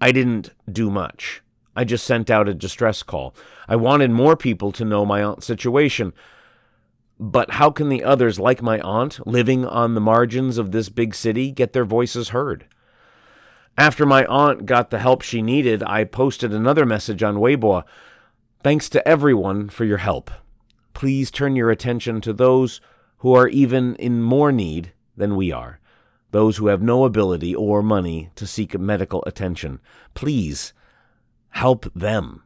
I 0.00 0.12
didn't 0.12 0.48
do 0.66 0.90
much. 0.90 1.42
I 1.76 1.84
just 1.84 2.06
sent 2.06 2.30
out 2.30 2.48
a 2.48 2.54
distress 2.54 3.02
call. 3.02 3.34
I 3.68 3.76
wanted 3.76 4.12
more 4.12 4.34
people 4.34 4.72
to 4.72 4.84
know 4.86 5.04
my 5.04 5.22
aunt's 5.22 5.44
situation, 5.44 6.14
but 7.20 7.50
how 7.50 7.70
can 7.70 7.90
the 7.90 8.02
others, 8.02 8.40
like 8.40 8.62
my 8.62 8.80
aunt, 8.80 9.26
living 9.26 9.66
on 9.66 9.92
the 9.92 10.00
margins 10.00 10.56
of 10.56 10.72
this 10.72 10.88
big 10.88 11.14
city, 11.14 11.50
get 11.50 11.74
their 11.74 11.84
voices 11.84 12.30
heard? 12.30 12.66
After 13.78 14.04
my 14.04 14.26
aunt 14.26 14.66
got 14.66 14.90
the 14.90 14.98
help 14.98 15.22
she 15.22 15.40
needed, 15.40 15.82
I 15.84 16.04
posted 16.04 16.52
another 16.52 16.84
message 16.84 17.22
on 17.22 17.36
Weibo. 17.36 17.84
Thanks 18.62 18.88
to 18.90 19.06
everyone 19.08 19.70
for 19.70 19.84
your 19.84 19.98
help. 19.98 20.30
Please 20.92 21.30
turn 21.30 21.56
your 21.56 21.70
attention 21.70 22.20
to 22.20 22.32
those 22.32 22.80
who 23.18 23.34
are 23.34 23.48
even 23.48 23.96
in 23.96 24.22
more 24.22 24.52
need 24.52 24.92
than 25.16 25.36
we 25.36 25.50
are, 25.50 25.80
those 26.32 26.58
who 26.58 26.66
have 26.66 26.82
no 26.82 27.04
ability 27.04 27.54
or 27.54 27.82
money 27.82 28.30
to 28.34 28.46
seek 28.46 28.78
medical 28.78 29.22
attention. 29.26 29.80
Please 30.12 30.74
help 31.50 31.86
them. 31.94 32.42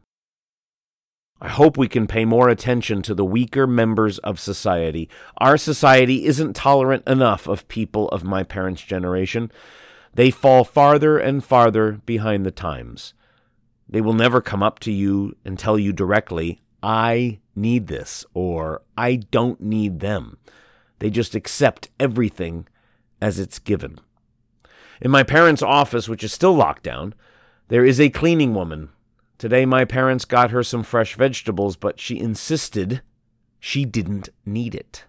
I 1.40 1.48
hope 1.48 1.76
we 1.76 1.88
can 1.88 2.06
pay 2.06 2.24
more 2.24 2.48
attention 2.48 3.02
to 3.02 3.14
the 3.14 3.24
weaker 3.24 3.66
members 3.66 4.18
of 4.20 4.40
society. 4.40 5.10
Our 5.38 5.58
society 5.58 6.24
isn't 6.24 6.54
tolerant 6.56 7.06
enough 7.06 7.46
of 7.46 7.68
people 7.68 8.08
of 8.08 8.24
my 8.24 8.42
parents' 8.42 8.82
generation. 8.82 9.50
They 10.16 10.30
fall 10.30 10.64
farther 10.64 11.18
and 11.18 11.44
farther 11.44 12.00
behind 12.04 12.44
the 12.44 12.50
times. 12.50 13.14
They 13.88 14.00
will 14.00 14.14
never 14.14 14.40
come 14.40 14.62
up 14.62 14.78
to 14.80 14.92
you 14.92 15.36
and 15.44 15.58
tell 15.58 15.78
you 15.78 15.92
directly, 15.92 16.60
I 16.82 17.40
need 17.54 17.86
this, 17.86 18.24
or 18.34 18.82
I 18.96 19.16
don't 19.16 19.60
need 19.60 20.00
them. 20.00 20.38
They 20.98 21.10
just 21.10 21.34
accept 21.34 21.90
everything 22.00 22.66
as 23.20 23.38
it's 23.38 23.58
given. 23.58 24.00
In 25.00 25.10
my 25.10 25.22
parents' 25.22 25.62
office, 25.62 26.08
which 26.08 26.24
is 26.24 26.32
still 26.32 26.54
locked 26.54 26.82
down, 26.82 27.14
there 27.68 27.84
is 27.84 28.00
a 28.00 28.10
cleaning 28.10 28.54
woman 28.54 28.90
Today, 29.38 29.66
my 29.66 29.84
parents 29.84 30.24
got 30.24 30.50
her 30.50 30.62
some 30.62 30.82
fresh 30.82 31.14
vegetables, 31.14 31.76
but 31.76 32.00
she 32.00 32.18
insisted 32.18 33.02
she 33.60 33.84
didn't 33.84 34.30
need 34.46 34.74
it. 34.74 35.04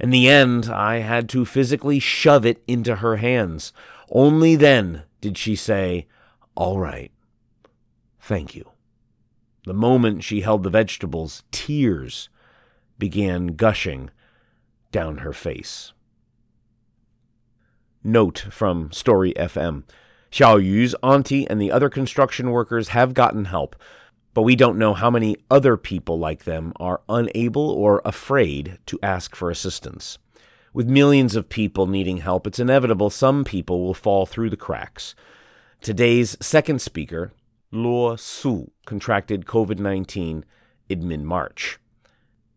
In 0.00 0.10
the 0.10 0.28
end, 0.28 0.66
I 0.66 1.00
had 1.00 1.28
to 1.30 1.44
physically 1.44 1.98
shove 1.98 2.46
it 2.46 2.62
into 2.66 2.96
her 2.96 3.16
hands. 3.16 3.72
Only 4.14 4.54
then 4.54 5.02
did 5.20 5.36
she 5.36 5.56
say, 5.56 6.06
All 6.54 6.78
right, 6.78 7.10
thank 8.20 8.54
you. 8.54 8.70
The 9.66 9.74
moment 9.74 10.22
she 10.22 10.42
held 10.42 10.62
the 10.62 10.70
vegetables, 10.70 11.42
tears 11.50 12.28
began 12.98 13.48
gushing 13.48 14.10
down 14.92 15.18
her 15.18 15.32
face. 15.32 15.92
Note 18.04 18.46
from 18.50 18.92
Story 18.92 19.32
FM. 19.34 19.82
Xiao 20.30 20.62
Yu's 20.62 20.94
auntie 21.02 21.48
and 21.48 21.60
the 21.60 21.72
other 21.72 21.88
construction 21.88 22.50
workers 22.50 22.88
have 22.88 23.14
gotten 23.14 23.46
help, 23.46 23.74
but 24.34 24.42
we 24.42 24.54
don't 24.54 24.78
know 24.78 24.94
how 24.94 25.10
many 25.10 25.36
other 25.50 25.76
people 25.76 26.18
like 26.18 26.44
them 26.44 26.72
are 26.76 27.00
unable 27.08 27.70
or 27.70 28.02
afraid 28.04 28.78
to 28.86 28.98
ask 29.02 29.34
for 29.34 29.50
assistance. 29.50 30.18
With 30.74 30.88
millions 30.88 31.36
of 31.36 31.48
people 31.48 31.86
needing 31.86 32.16
help, 32.16 32.48
it's 32.48 32.58
inevitable 32.58 33.08
some 33.08 33.44
people 33.44 33.84
will 33.84 33.94
fall 33.94 34.26
through 34.26 34.50
the 34.50 34.56
cracks. 34.56 35.14
Today's 35.80 36.36
second 36.40 36.82
speaker, 36.82 37.32
Luo 37.72 38.18
Su, 38.18 38.72
contracted 38.84 39.44
COVID 39.46 39.78
19 39.78 40.44
in 40.88 41.08
mid 41.08 41.22
March. 41.22 41.78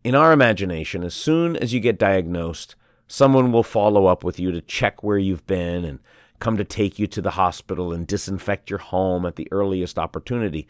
In 0.04 0.16
our 0.16 0.34
imagination, 0.34 1.04
as 1.04 1.14
soon 1.14 1.56
as 1.58 1.76
you 1.76 1.80
get 1.80 2.00
diagnosed, 2.00 2.76
someone 3.08 3.52
will 3.52 3.62
follow 3.62 4.08
up 4.08 4.24
with 4.24 4.40
you 4.40 4.52
to 4.52 4.62
check 4.62 5.04
where 5.04 5.20
you've 5.20 5.46
been 5.46 5.86
and 5.86 6.00
come 6.40 6.58
to 6.58 6.64
take 6.64 6.98
you 6.98 7.06
to 7.06 7.22
the 7.22 7.32
hospital 7.32 7.94
and 7.94 8.08
disinfect 8.08 8.72
your 8.72 8.80
home 8.80 9.28
at 9.28 9.36
the 9.36 9.48
earliest 9.52 10.00
opportunity. 10.00 10.68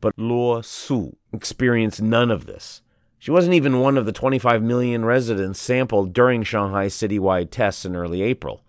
But 0.00 0.16
Luo 0.16 0.64
Su 0.64 1.14
experienced 1.30 2.00
none 2.00 2.30
of 2.30 2.46
this. 2.46 2.80
She 3.26 3.32
wasn't 3.32 3.54
even 3.54 3.80
one 3.80 3.98
of 3.98 4.06
the 4.06 4.12
25 4.12 4.62
million 4.62 5.04
residents 5.04 5.60
sampled 5.60 6.12
during 6.12 6.44
Shanghai's 6.44 6.94
citywide 6.94 7.50
tests 7.50 7.84
in 7.84 7.96
early 7.96 8.22
April. 8.22 8.62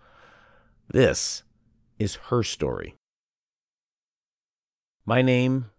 This 0.88 1.44
is 2.00 2.16
her 2.32 2.42
story. 2.42 2.96
My 5.06 5.22
name 5.22 5.70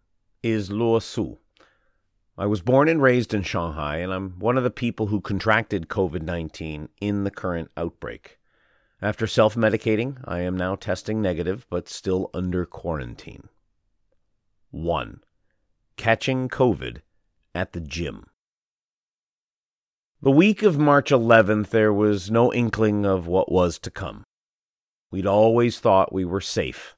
is 0.44 0.70
Luo 0.70 1.02
Su. 1.02 1.38
I 2.36 2.46
was 2.46 2.60
born 2.60 2.88
and 2.88 3.02
raised 3.02 3.34
in 3.34 3.42
Shanghai, 3.42 3.96
and 3.96 4.12
I'm 4.12 4.38
one 4.38 4.56
of 4.56 4.62
the 4.62 4.70
people 4.70 5.08
who 5.08 5.20
contracted 5.20 5.88
COVID 5.88 6.22
19 6.22 6.88
in 7.00 7.24
the 7.24 7.32
current 7.32 7.72
outbreak. 7.76 8.38
After 9.02 9.26
self 9.26 9.56
medicating, 9.56 10.22
I 10.24 10.42
am 10.42 10.56
now 10.56 10.76
testing 10.76 11.20
negative 11.20 11.66
but 11.68 11.88
still 11.88 12.30
under 12.32 12.64
quarantine. 12.64 13.48
1. 14.70 15.24
Catching 15.96 16.48
COVID 16.48 16.98
at 17.56 17.72
the 17.72 17.80
gym. 17.80 18.26
The 20.20 20.32
week 20.32 20.64
of 20.64 20.80
March 20.80 21.12
11th, 21.12 21.68
there 21.68 21.92
was 21.92 22.28
no 22.28 22.52
inkling 22.52 23.06
of 23.06 23.28
what 23.28 23.52
was 23.52 23.78
to 23.78 23.88
come. 23.88 24.24
We'd 25.12 25.26
always 25.26 25.78
thought 25.78 26.12
we 26.12 26.24
were 26.24 26.40
safe 26.40 26.96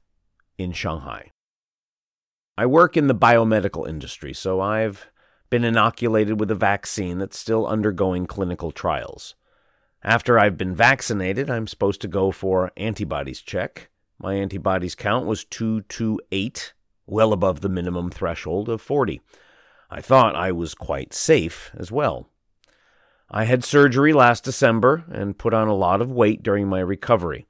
in 0.56 0.72
Shanghai. 0.72 1.30
I 2.56 2.64
work 2.64 2.96
in 2.96 3.08
the 3.08 3.14
biomedical 3.14 3.86
industry, 3.86 4.32
so 4.32 4.62
I've 4.62 5.04
been 5.50 5.64
inoculated 5.64 6.40
with 6.40 6.50
a 6.50 6.54
vaccine 6.54 7.18
that's 7.18 7.38
still 7.38 7.66
undergoing 7.66 8.24
clinical 8.24 8.70
trials. 8.70 9.34
After 10.02 10.38
I've 10.38 10.56
been 10.56 10.74
vaccinated, 10.74 11.50
I'm 11.50 11.66
supposed 11.66 12.00
to 12.00 12.08
go 12.08 12.30
for 12.30 12.72
antibodies 12.78 13.42
check. 13.42 13.90
My 14.18 14.32
antibodies 14.32 14.94
count 14.94 15.26
was 15.26 15.44
228, 15.44 16.72
well 17.06 17.34
above 17.34 17.60
the 17.60 17.68
minimum 17.68 18.08
threshold 18.08 18.70
of 18.70 18.80
40. 18.80 19.20
I 19.90 20.00
thought 20.00 20.34
I 20.34 20.52
was 20.52 20.74
quite 20.74 21.12
safe 21.12 21.70
as 21.76 21.92
well. 21.92 22.30
I 23.30 23.44
had 23.44 23.64
surgery 23.64 24.12
last 24.12 24.44
December 24.44 25.04
and 25.10 25.38
put 25.38 25.54
on 25.54 25.68
a 25.68 25.74
lot 25.74 26.00
of 26.00 26.10
weight 26.10 26.42
during 26.42 26.66
my 26.66 26.80
recovery. 26.80 27.46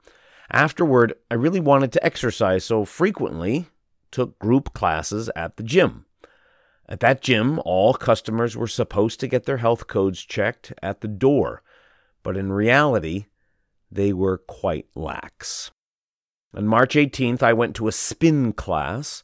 Afterward, 0.51 1.13
I 1.29 1.35
really 1.35 1.59
wanted 1.59 1.91
to 1.93 2.05
exercise, 2.05 2.63
so 2.65 2.85
frequently 2.85 3.67
took 4.11 4.37
group 4.37 4.73
classes 4.73 5.29
at 5.35 5.57
the 5.57 5.63
gym. 5.63 6.05
At 6.87 6.99
that 6.99 7.21
gym, 7.21 7.59
all 7.63 7.93
customers 7.93 8.57
were 8.57 8.67
supposed 8.67 9.19
to 9.21 9.27
get 9.27 9.45
their 9.45 9.57
health 9.57 9.87
codes 9.87 10.23
checked 10.23 10.73
at 10.83 11.01
the 11.01 11.07
door 11.07 11.63
but 12.23 12.37
in 12.37 12.51
reality, 12.51 13.25
they 13.91 14.13
were 14.13 14.37
quite 14.37 14.87
lax. 14.95 15.71
On 16.53 16.67
March 16.67 16.95
18th, 16.95 17.41
I 17.41 17.53
went 17.53 17.75
to 17.77 17.87
a 17.87 17.93
spin 17.93 18.53
class. 18.53 19.23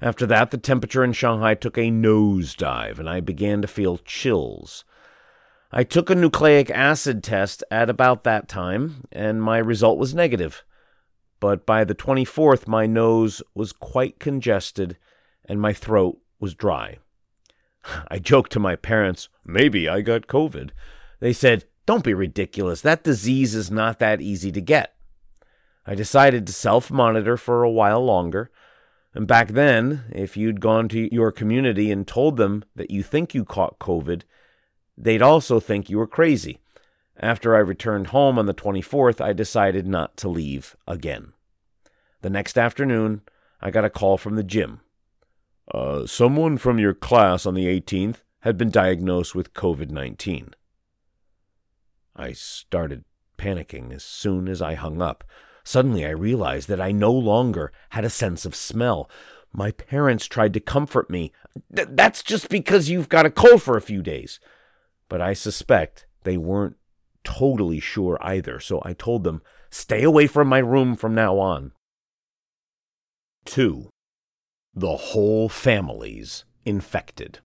After 0.00 0.26
that, 0.26 0.50
the 0.50 0.58
temperature 0.58 1.04
in 1.04 1.12
Shanghai 1.12 1.54
took 1.54 1.76
a 1.76 1.90
nosedive, 1.90 2.98
and 2.98 3.08
I 3.08 3.20
began 3.20 3.60
to 3.62 3.68
feel 3.68 3.98
chills. 3.98 4.84
I 5.72 5.84
took 5.84 6.10
a 6.10 6.16
nucleic 6.16 6.68
acid 6.70 7.22
test 7.22 7.62
at 7.70 7.88
about 7.88 8.24
that 8.24 8.48
time, 8.48 9.04
and 9.12 9.42
my 9.42 9.58
result 9.58 9.98
was 9.98 10.14
negative. 10.14 10.64
But 11.38 11.64
by 11.64 11.84
the 11.84 11.94
24th, 11.94 12.66
my 12.66 12.86
nose 12.86 13.40
was 13.54 13.72
quite 13.72 14.18
congested, 14.18 14.96
and 15.44 15.60
my 15.60 15.72
throat 15.72 16.18
was 16.40 16.54
dry. 16.54 16.98
I 18.08 18.18
joked 18.18 18.52
to 18.52 18.60
my 18.60 18.74
parents, 18.74 19.28
maybe 19.44 19.88
I 19.88 20.00
got 20.00 20.26
COVID. 20.26 20.70
They 21.20 21.32
said, 21.32 21.64
don't 21.86 22.04
be 22.04 22.14
ridiculous. 22.14 22.80
That 22.80 23.04
disease 23.04 23.54
is 23.54 23.70
not 23.70 23.98
that 24.00 24.20
easy 24.20 24.52
to 24.52 24.60
get. 24.60 24.94
I 25.86 25.94
decided 25.94 26.46
to 26.46 26.52
self 26.52 26.90
monitor 26.90 27.36
for 27.36 27.62
a 27.62 27.70
while 27.70 28.04
longer. 28.04 28.50
And 29.14 29.26
back 29.26 29.48
then, 29.48 30.04
if 30.12 30.36
you'd 30.36 30.60
gone 30.60 30.88
to 30.90 31.12
your 31.12 31.32
community 31.32 31.90
and 31.90 32.06
told 32.06 32.36
them 32.36 32.64
that 32.76 32.90
you 32.90 33.02
think 33.02 33.34
you 33.34 33.44
caught 33.44 33.80
COVID, 33.80 34.22
they'd 35.02 35.22
also 35.22 35.60
think 35.60 35.88
you 35.88 35.98
were 35.98 36.06
crazy. 36.06 36.58
After 37.18 37.54
I 37.54 37.58
returned 37.58 38.08
home 38.08 38.38
on 38.38 38.46
the 38.46 38.54
24th, 38.54 39.20
I 39.20 39.32
decided 39.32 39.86
not 39.86 40.16
to 40.18 40.28
leave 40.28 40.76
again. 40.86 41.32
The 42.22 42.30
next 42.30 42.56
afternoon, 42.56 43.22
I 43.60 43.70
got 43.70 43.84
a 43.84 43.90
call 43.90 44.16
from 44.16 44.36
the 44.36 44.42
gym. 44.42 44.80
Uh, 45.72 46.06
someone 46.06 46.58
from 46.58 46.78
your 46.78 46.94
class 46.94 47.46
on 47.46 47.54
the 47.54 47.66
18th 47.66 48.22
had 48.40 48.56
been 48.56 48.70
diagnosed 48.70 49.34
with 49.34 49.54
COVID 49.54 49.90
19. 49.90 50.54
I 52.16 52.32
started 52.32 53.04
panicking 53.38 53.92
as 53.92 54.04
soon 54.04 54.48
as 54.48 54.60
I 54.60 54.74
hung 54.74 55.00
up. 55.00 55.24
Suddenly, 55.62 56.04
I 56.04 56.10
realized 56.10 56.68
that 56.68 56.80
I 56.80 56.90
no 56.90 57.12
longer 57.12 57.72
had 57.90 58.04
a 58.04 58.10
sense 58.10 58.44
of 58.44 58.54
smell. 58.54 59.10
My 59.52 59.72
parents 59.72 60.26
tried 60.26 60.54
to 60.54 60.60
comfort 60.60 61.10
me. 61.10 61.32
That's 61.70 62.22
just 62.22 62.48
because 62.48 62.88
you've 62.88 63.08
got 63.08 63.26
a 63.26 63.30
cold 63.30 63.62
for 63.62 63.76
a 63.76 63.82
few 63.82 64.02
days. 64.02 64.40
But 65.10 65.20
I 65.20 65.34
suspect 65.34 66.06
they 66.22 66.38
weren't 66.38 66.76
totally 67.24 67.80
sure 67.80 68.16
either, 68.22 68.60
so 68.60 68.80
I 68.82 68.94
told 68.94 69.24
them, 69.24 69.42
stay 69.68 70.02
away 70.02 70.26
from 70.26 70.48
my 70.48 70.58
room 70.58 70.96
from 70.96 71.14
now 71.14 71.38
on. 71.38 71.72
2. 73.44 73.90
The 74.74 74.96
whole 74.96 75.48
family's 75.48 76.44
infected. 76.64 77.40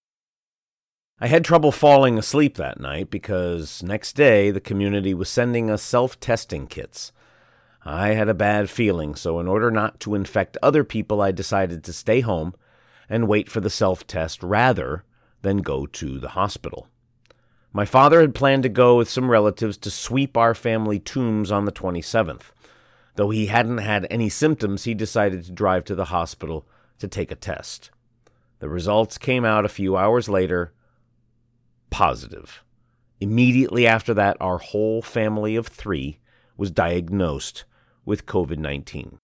I 1.20 1.28
had 1.28 1.44
trouble 1.44 1.72
falling 1.72 2.20
asleep 2.20 2.56
that 2.58 2.80
night 2.80 3.10
because 3.10 3.82
next 3.82 4.14
day 4.14 4.52
the 4.52 4.62
community 4.62 5.14
was 5.14 5.30
sending 5.30 5.72
us 5.72 5.82
self 5.82 6.20
testing 6.20 6.68
kits. 6.68 7.12
I 7.84 8.10
had 8.10 8.30
a 8.30 8.34
bad 8.36 8.70
feeling, 8.70 9.16
so 9.16 9.40
in 9.40 9.48
order 9.48 9.72
not 9.72 10.00
to 10.02 10.14
infect 10.14 10.58
other 10.62 10.84
people, 10.84 11.20
I 11.20 11.32
decided 11.32 11.84
to 11.84 11.94
stay 11.94 12.20
home 12.22 12.54
and 13.10 13.28
wait 13.28 13.50
for 13.50 13.60
the 13.60 13.70
self 13.72 14.06
test 14.06 14.44
rather 14.44 15.04
than 15.42 15.58
go 15.58 15.88
to 15.88 16.20
the 16.20 16.30
hospital. 16.30 16.90
My 17.76 17.84
father 17.84 18.22
had 18.22 18.34
planned 18.34 18.64
to 18.64 18.70
go 18.70 18.96
with 18.96 19.10
some 19.10 19.30
relatives 19.30 19.76
to 19.80 19.92
sweep 19.92 20.38
our 20.38 20.56
family 20.56 20.98
tombs 20.98 21.52
on 21.52 21.66
the 21.66 21.74
27th. 21.74 22.54
Though 23.16 23.32
he 23.32 23.48
hadn't 23.48 23.80
had 23.80 24.08
any 24.10 24.30
symptoms, 24.30 24.86
he 24.86 24.94
decided 24.94 25.44
to 25.44 25.52
drive 25.52 25.84
to 25.86 25.96
the 25.96 26.06
hospital 26.06 26.66
to 27.00 27.10
take 27.10 27.32
a 27.32 27.36
test. 27.36 27.92
The 28.60 28.70
results 28.70 29.18
came 29.18 29.44
out 29.44 29.66
a 29.66 29.70
few 29.70 29.98
hours 29.98 30.30
later 30.30 30.74
positive. 31.90 32.64
Immediately 33.20 33.86
after 33.86 34.14
that, 34.14 34.38
our 34.40 34.60
whole 34.60 35.02
family 35.02 35.58
of 35.58 35.68
three 35.68 36.20
was 36.56 36.72
diagnosed 36.72 37.66
with 38.06 38.26
COVID 38.26 38.58
19. 38.58 39.18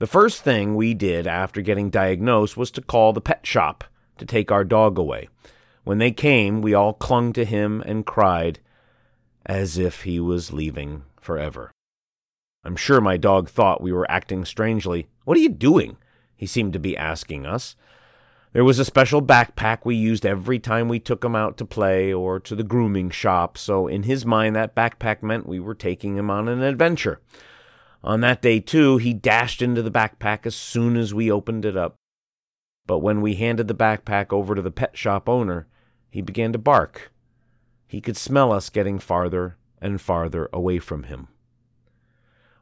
The 0.00 0.08
first 0.08 0.42
thing 0.42 0.74
we 0.74 0.94
did 0.94 1.28
after 1.28 1.60
getting 1.60 1.90
diagnosed 1.90 2.56
was 2.56 2.72
to 2.72 2.82
call 2.82 3.12
the 3.12 3.20
pet 3.20 3.46
shop 3.46 3.84
to 4.18 4.26
take 4.26 4.50
our 4.50 4.64
dog 4.64 4.98
away. 4.98 5.28
When 5.86 5.98
they 5.98 6.10
came, 6.10 6.62
we 6.62 6.74
all 6.74 6.92
clung 6.92 7.32
to 7.34 7.44
him 7.44 7.80
and 7.86 8.04
cried 8.04 8.58
as 9.46 9.78
if 9.78 10.02
he 10.02 10.18
was 10.18 10.52
leaving 10.52 11.04
forever. 11.20 11.70
I'm 12.64 12.74
sure 12.74 13.00
my 13.00 13.16
dog 13.16 13.48
thought 13.48 13.80
we 13.80 13.92
were 13.92 14.10
acting 14.10 14.44
strangely. 14.44 15.06
What 15.22 15.36
are 15.36 15.40
you 15.40 15.48
doing? 15.48 15.96
He 16.34 16.44
seemed 16.44 16.72
to 16.72 16.80
be 16.80 16.96
asking 16.96 17.46
us. 17.46 17.76
There 18.52 18.64
was 18.64 18.80
a 18.80 18.84
special 18.84 19.22
backpack 19.22 19.84
we 19.84 19.94
used 19.94 20.26
every 20.26 20.58
time 20.58 20.88
we 20.88 20.98
took 20.98 21.24
him 21.24 21.36
out 21.36 21.56
to 21.58 21.64
play 21.64 22.12
or 22.12 22.40
to 22.40 22.56
the 22.56 22.64
grooming 22.64 23.10
shop, 23.10 23.56
so 23.56 23.86
in 23.86 24.02
his 24.02 24.26
mind 24.26 24.56
that 24.56 24.74
backpack 24.74 25.22
meant 25.22 25.46
we 25.46 25.60
were 25.60 25.76
taking 25.76 26.16
him 26.16 26.30
on 26.32 26.48
an 26.48 26.64
adventure. 26.64 27.20
On 28.02 28.22
that 28.22 28.42
day, 28.42 28.58
too, 28.58 28.96
he 28.96 29.14
dashed 29.14 29.62
into 29.62 29.82
the 29.82 29.92
backpack 29.92 30.46
as 30.46 30.56
soon 30.56 30.96
as 30.96 31.14
we 31.14 31.30
opened 31.30 31.64
it 31.64 31.76
up. 31.76 31.94
But 32.88 32.98
when 32.98 33.20
we 33.20 33.36
handed 33.36 33.68
the 33.68 33.74
backpack 33.74 34.32
over 34.32 34.56
to 34.56 34.62
the 34.62 34.72
pet 34.72 34.96
shop 34.98 35.28
owner, 35.28 35.68
he 36.10 36.20
began 36.20 36.52
to 36.52 36.58
bark. 36.58 37.12
He 37.86 38.00
could 38.00 38.16
smell 38.16 38.52
us 38.52 38.70
getting 38.70 38.98
farther 38.98 39.56
and 39.80 40.00
farther 40.00 40.48
away 40.52 40.78
from 40.78 41.04
him. 41.04 41.28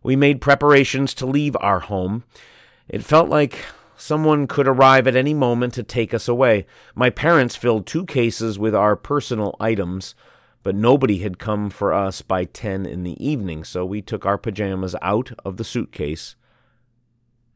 We 0.02 0.16
made 0.16 0.40
preparations 0.40 1.14
to 1.14 1.26
leave 1.26 1.56
our 1.60 1.80
home. 1.80 2.24
It 2.88 3.04
felt 3.04 3.28
like 3.28 3.64
someone 3.96 4.46
could 4.46 4.68
arrive 4.68 5.06
at 5.06 5.16
any 5.16 5.32
moment 5.32 5.72
to 5.74 5.82
take 5.82 6.12
us 6.12 6.28
away. 6.28 6.66
My 6.94 7.08
parents 7.10 7.56
filled 7.56 7.86
two 7.86 8.04
cases 8.04 8.58
with 8.58 8.74
our 8.74 8.96
personal 8.96 9.56
items 9.58 10.14
but 10.64 10.74
nobody 10.74 11.18
had 11.18 11.38
come 11.38 11.70
for 11.70 11.92
us 11.92 12.22
by 12.22 12.46
10 12.46 12.86
in 12.86 13.04
the 13.04 13.22
evening, 13.24 13.62
so 13.62 13.84
we 13.84 14.00
took 14.00 14.26
our 14.26 14.38
pajamas 14.38 14.96
out 15.02 15.30
of 15.44 15.58
the 15.58 15.62
suitcase 15.62 16.34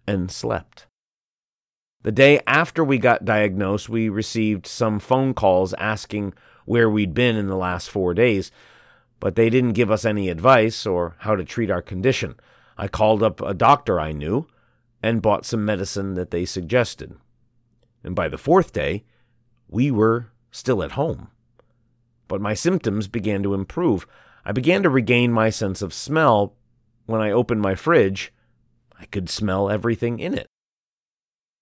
and 0.06 0.30
slept. 0.30 0.86
The 2.02 2.12
day 2.12 2.40
after 2.46 2.84
we 2.84 2.98
got 2.98 3.24
diagnosed, 3.24 3.88
we 3.88 4.08
received 4.08 4.66
some 4.66 4.98
phone 4.98 5.34
calls 5.34 5.74
asking 5.74 6.34
where 6.64 6.88
we'd 6.88 7.14
been 7.14 7.36
in 7.36 7.48
the 7.48 7.56
last 7.56 7.90
four 7.90 8.14
days, 8.14 8.50
but 9.20 9.34
they 9.34 9.50
didn't 9.50 9.72
give 9.72 9.90
us 9.90 10.04
any 10.04 10.28
advice 10.28 10.86
or 10.86 11.16
how 11.20 11.34
to 11.34 11.44
treat 11.44 11.70
our 11.70 11.82
condition. 11.82 12.34
I 12.76 12.88
called 12.88 13.22
up 13.22 13.40
a 13.40 13.54
doctor 13.54 13.98
I 13.98 14.12
knew 14.12 14.46
and 15.02 15.22
bought 15.22 15.44
some 15.44 15.64
medicine 15.64 16.14
that 16.14 16.30
they 16.30 16.44
suggested. 16.44 17.16
And 18.04 18.14
by 18.14 18.28
the 18.28 18.38
fourth 18.38 18.72
day, 18.72 19.04
we 19.68 19.90
were 19.90 20.30
still 20.50 20.82
at 20.82 20.92
home 20.92 21.30
but 22.28 22.42
my 22.42 22.54
symptoms 22.54 23.08
began 23.08 23.42
to 23.42 23.54
improve. 23.54 24.06
I 24.44 24.52
began 24.52 24.82
to 24.84 24.90
regain 24.90 25.32
my 25.32 25.50
sense 25.50 25.82
of 25.82 25.94
smell. 25.94 26.54
When 27.06 27.20
I 27.20 27.30
opened 27.30 27.62
my 27.62 27.74
fridge, 27.74 28.32
I 29.00 29.06
could 29.06 29.30
smell 29.30 29.70
everything 29.70 30.20
in 30.20 30.34
it. 30.34 30.46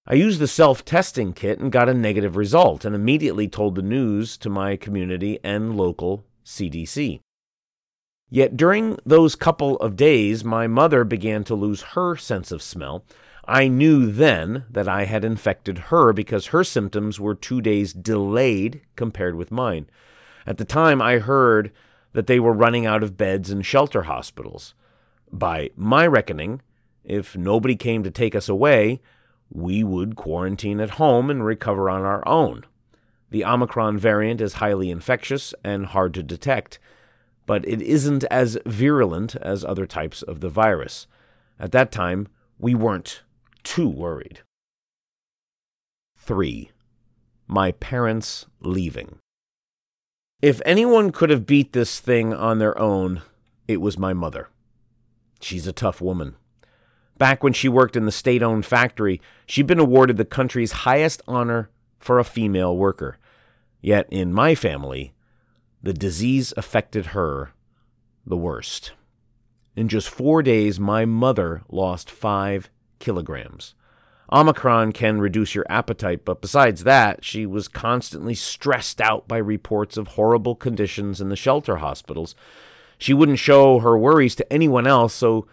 I 0.08 0.14
used 0.14 0.38
the 0.38 0.46
self 0.46 0.84
testing 0.84 1.32
kit 1.32 1.58
and 1.58 1.72
got 1.72 1.88
a 1.88 1.94
negative 1.94 2.36
result, 2.36 2.84
and 2.84 2.94
immediately 2.94 3.48
told 3.48 3.74
the 3.74 3.82
news 3.82 4.36
to 4.38 4.48
my 4.48 4.76
community 4.76 5.40
and 5.42 5.76
local 5.76 6.24
CDC. 6.44 7.20
Yet 8.30 8.56
during 8.56 8.98
those 9.04 9.34
couple 9.34 9.76
of 9.78 9.96
days, 9.96 10.44
my 10.44 10.68
mother 10.68 11.02
began 11.04 11.42
to 11.44 11.54
lose 11.54 11.82
her 11.94 12.16
sense 12.16 12.52
of 12.52 12.62
smell. 12.62 13.04
I 13.48 13.66
knew 13.66 14.10
then 14.10 14.64
that 14.70 14.88
I 14.88 15.04
had 15.04 15.24
infected 15.24 15.78
her 15.90 16.12
because 16.12 16.46
her 16.46 16.64
symptoms 16.64 17.18
were 17.18 17.34
two 17.34 17.60
days 17.60 17.92
delayed 17.92 18.82
compared 18.96 19.34
with 19.36 19.52
mine. 19.52 19.88
At 20.46 20.58
the 20.58 20.64
time, 20.64 21.02
I 21.02 21.18
heard 21.18 21.72
that 22.12 22.26
they 22.28 22.40
were 22.40 22.52
running 22.52 22.86
out 22.86 23.02
of 23.02 23.16
beds 23.16 23.50
in 23.50 23.62
shelter 23.62 24.02
hospitals. 24.02 24.74
By 25.32 25.70
my 25.76 26.06
reckoning, 26.06 26.62
if 27.04 27.36
nobody 27.36 27.76
came 27.76 28.02
to 28.02 28.10
take 28.10 28.34
us 28.34 28.48
away, 28.48 29.00
we 29.50 29.84
would 29.84 30.16
quarantine 30.16 30.80
at 30.80 30.90
home 30.90 31.30
and 31.30 31.44
recover 31.44 31.88
on 31.88 32.02
our 32.02 32.26
own. 32.26 32.64
The 33.30 33.44
Omicron 33.44 33.98
variant 33.98 34.40
is 34.40 34.54
highly 34.54 34.90
infectious 34.90 35.54
and 35.64 35.86
hard 35.86 36.14
to 36.14 36.22
detect, 36.22 36.78
but 37.44 37.66
it 37.66 37.82
isn't 37.82 38.24
as 38.24 38.58
virulent 38.66 39.36
as 39.36 39.64
other 39.64 39.86
types 39.86 40.22
of 40.22 40.40
the 40.40 40.48
virus. 40.48 41.06
At 41.58 41.72
that 41.72 41.90
time, 41.92 42.28
we 42.58 42.74
weren't 42.74 43.22
too 43.62 43.88
worried. 43.88 44.40
3. 46.16 46.70
My 47.46 47.72
parents 47.72 48.46
leaving. 48.60 49.18
If 50.42 50.60
anyone 50.66 51.12
could 51.12 51.30
have 51.30 51.46
beat 51.46 51.72
this 51.72 52.00
thing 52.00 52.34
on 52.34 52.58
their 52.58 52.78
own, 52.78 53.22
it 53.66 53.80
was 53.80 53.98
my 53.98 54.12
mother. 54.12 54.48
She's 55.40 55.66
a 55.66 55.72
tough 55.72 56.00
woman. 56.00 56.36
Back 57.18 57.42
when 57.42 57.52
she 57.52 57.68
worked 57.68 57.96
in 57.96 58.04
the 58.04 58.12
state 58.12 58.42
owned 58.42 58.66
factory, 58.66 59.20
she'd 59.46 59.66
been 59.66 59.78
awarded 59.78 60.16
the 60.16 60.24
country's 60.24 60.72
highest 60.72 61.22
honor 61.26 61.70
for 61.98 62.18
a 62.18 62.24
female 62.24 62.76
worker. 62.76 63.16
Yet 63.80 64.06
in 64.10 64.32
my 64.32 64.54
family, 64.54 65.14
the 65.82 65.94
disease 65.94 66.52
affected 66.56 67.06
her 67.06 67.52
the 68.26 68.36
worst. 68.36 68.92
In 69.76 69.88
just 69.88 70.08
four 70.08 70.42
days, 70.42 70.80
my 70.80 71.04
mother 71.04 71.62
lost 71.68 72.10
five 72.10 72.70
kilograms. 72.98 73.74
Omicron 74.32 74.92
can 74.92 75.20
reduce 75.20 75.54
your 75.54 75.66
appetite, 75.68 76.24
but 76.24 76.40
besides 76.40 76.82
that, 76.82 77.24
she 77.24 77.46
was 77.46 77.68
constantly 77.68 78.34
stressed 78.34 79.00
out 79.00 79.28
by 79.28 79.36
reports 79.36 79.96
of 79.96 80.08
horrible 80.08 80.56
conditions 80.56 81.20
in 81.20 81.28
the 81.28 81.36
shelter 81.36 81.76
hospitals. 81.76 82.34
She 82.98 83.14
wouldn't 83.14 83.38
show 83.38 83.78
her 83.78 83.96
worries 83.96 84.34
to 84.36 84.52
anyone 84.52 84.86
else, 84.86 85.14
so 85.14 85.46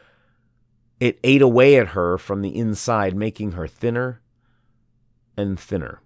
it 1.04 1.20
ate 1.22 1.42
away 1.42 1.76
at 1.76 1.90
her 1.90 2.18
from 2.18 2.42
the 2.42 2.58
inside, 2.58 3.14
making 3.14 3.52
her 3.52 3.68
thinner 3.68 4.22
and 5.36 5.60
thinner. 5.60 6.00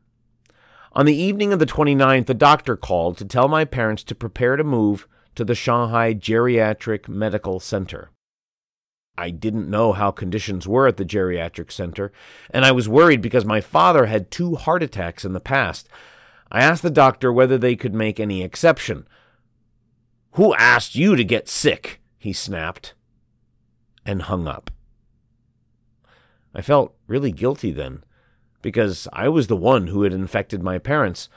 On 0.94 1.06
the 1.06 1.16
evening 1.16 1.54
of 1.54 1.60
the 1.60 1.68
29th, 1.68 2.26
the 2.26 2.34
doctor 2.34 2.76
called 2.76 3.16
to 3.20 3.26
tell 3.26 3.48
my 3.48 3.64
parents 3.64 4.02
to 4.06 4.16
prepare 4.16 4.56
to 4.56 4.64
move 4.64 5.08
to 5.36 5.46
the 5.46 5.54
Shanghai 5.54 6.16
Geriatric 6.16 7.08
Medical 7.08 7.60
Center. 7.60 8.10
I 9.16 9.30
didn't 9.30 9.70
know 9.70 9.94
how 9.94 10.10
conditions 10.10 10.68
were 10.68 10.88
at 10.88 10.98
the 10.98 11.06
geriatric 11.06 11.72
center, 11.72 12.12
and 12.50 12.66
I 12.66 12.72
was 12.72 12.90
worried 12.90 13.22
because 13.22 13.46
my 13.46 13.62
father 13.62 14.08
had 14.08 14.32
two 14.32 14.56
heart 14.56 14.82
attacks 14.82 15.24
in 15.24 15.34
the 15.34 15.40
past. 15.40 15.88
I 16.52 16.64
asked 16.64 16.82
the 16.82 16.90
doctor 16.90 17.32
whether 17.32 17.60
they 17.60 17.76
could 17.76 17.94
make 17.94 18.20
any 18.20 18.42
exception. 18.42 19.08
Who 20.32 20.56
asked 20.56 20.96
you 20.96 21.16
to 21.16 21.24
get 21.24 21.48
sick? 21.48 22.02
he 22.18 22.34
snapped, 22.34 22.96
and 24.04 24.24
hung 24.24 24.48
up. 24.48 24.72
I 26.58 26.62
felt 26.62 26.96
really 27.06 27.32
guilty 27.32 27.72
then, 27.72 28.04
because 28.64 29.08
I 29.14 29.30
was 29.30 29.46
the 29.46 29.56
one 29.56 29.88
who 29.88 30.02
had 30.02 30.12
infected 30.12 30.64
my 30.64 30.80
parents. 30.80 31.30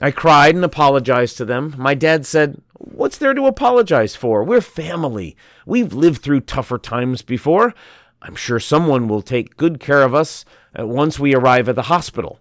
I 0.00 0.12
cried 0.12 0.54
and 0.54 0.64
apologized 0.64 1.36
to 1.38 1.44
them. 1.44 1.74
My 1.76 1.94
dad 1.94 2.24
said, 2.24 2.62
What's 2.74 3.18
there 3.18 3.34
to 3.34 3.46
apologize 3.46 4.14
for? 4.14 4.44
We're 4.44 4.60
family. 4.60 5.36
We've 5.66 5.92
lived 5.92 6.22
through 6.22 6.42
tougher 6.42 6.78
times 6.78 7.22
before. 7.22 7.74
I'm 8.22 8.36
sure 8.36 8.60
someone 8.60 9.08
will 9.08 9.22
take 9.22 9.56
good 9.56 9.80
care 9.80 10.02
of 10.02 10.14
us 10.14 10.44
uh, 10.78 10.86
once 10.86 11.18
we 11.18 11.34
arrive 11.34 11.68
at 11.68 11.74
the 11.74 11.82
hospital. 11.82 12.38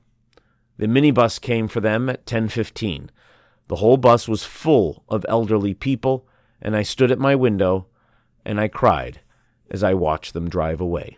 The 0.77 0.85
minibus 0.85 1.41
came 1.41 1.67
for 1.67 1.79
them 1.79 2.09
at 2.09 2.27
10:15. 2.27 3.09
The 3.69 3.77
whole 3.77 3.97
bus 3.97 4.27
was 4.27 4.43
full 4.43 5.03
of 5.09 5.25
elderly 5.27 5.73
people, 5.73 6.27
and 6.61 6.75
I 6.75 6.83
stood 6.83 7.11
at 7.11 7.17
my 7.17 7.33
window 7.33 7.87
and 8.45 8.59
I 8.59 8.67
cried 8.67 9.21
as 9.71 9.83
I 9.83 9.95
watched 9.95 10.33
them 10.33 10.47
drive 10.47 10.79
away. 10.79 11.17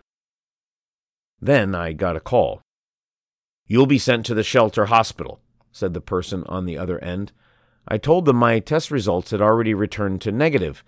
Then 1.43 1.75
I 1.75 1.91
got 1.91 2.15
a 2.15 2.21
call. 2.21 2.61
You'll 3.67 3.85
be 3.85 3.97
sent 3.97 4.25
to 4.27 4.33
the 4.33 4.43
shelter 4.43 4.85
hospital, 4.85 5.41
said 5.73 5.93
the 5.93 5.99
person 5.99 6.45
on 6.45 6.65
the 6.65 6.77
other 6.77 7.03
end. 7.03 7.33
I 7.85 7.97
told 7.97 8.23
them 8.23 8.37
my 8.37 8.59
test 8.59 8.89
results 8.89 9.31
had 9.31 9.41
already 9.41 9.73
returned 9.73 10.21
to 10.21 10.31
negative. 10.31 10.85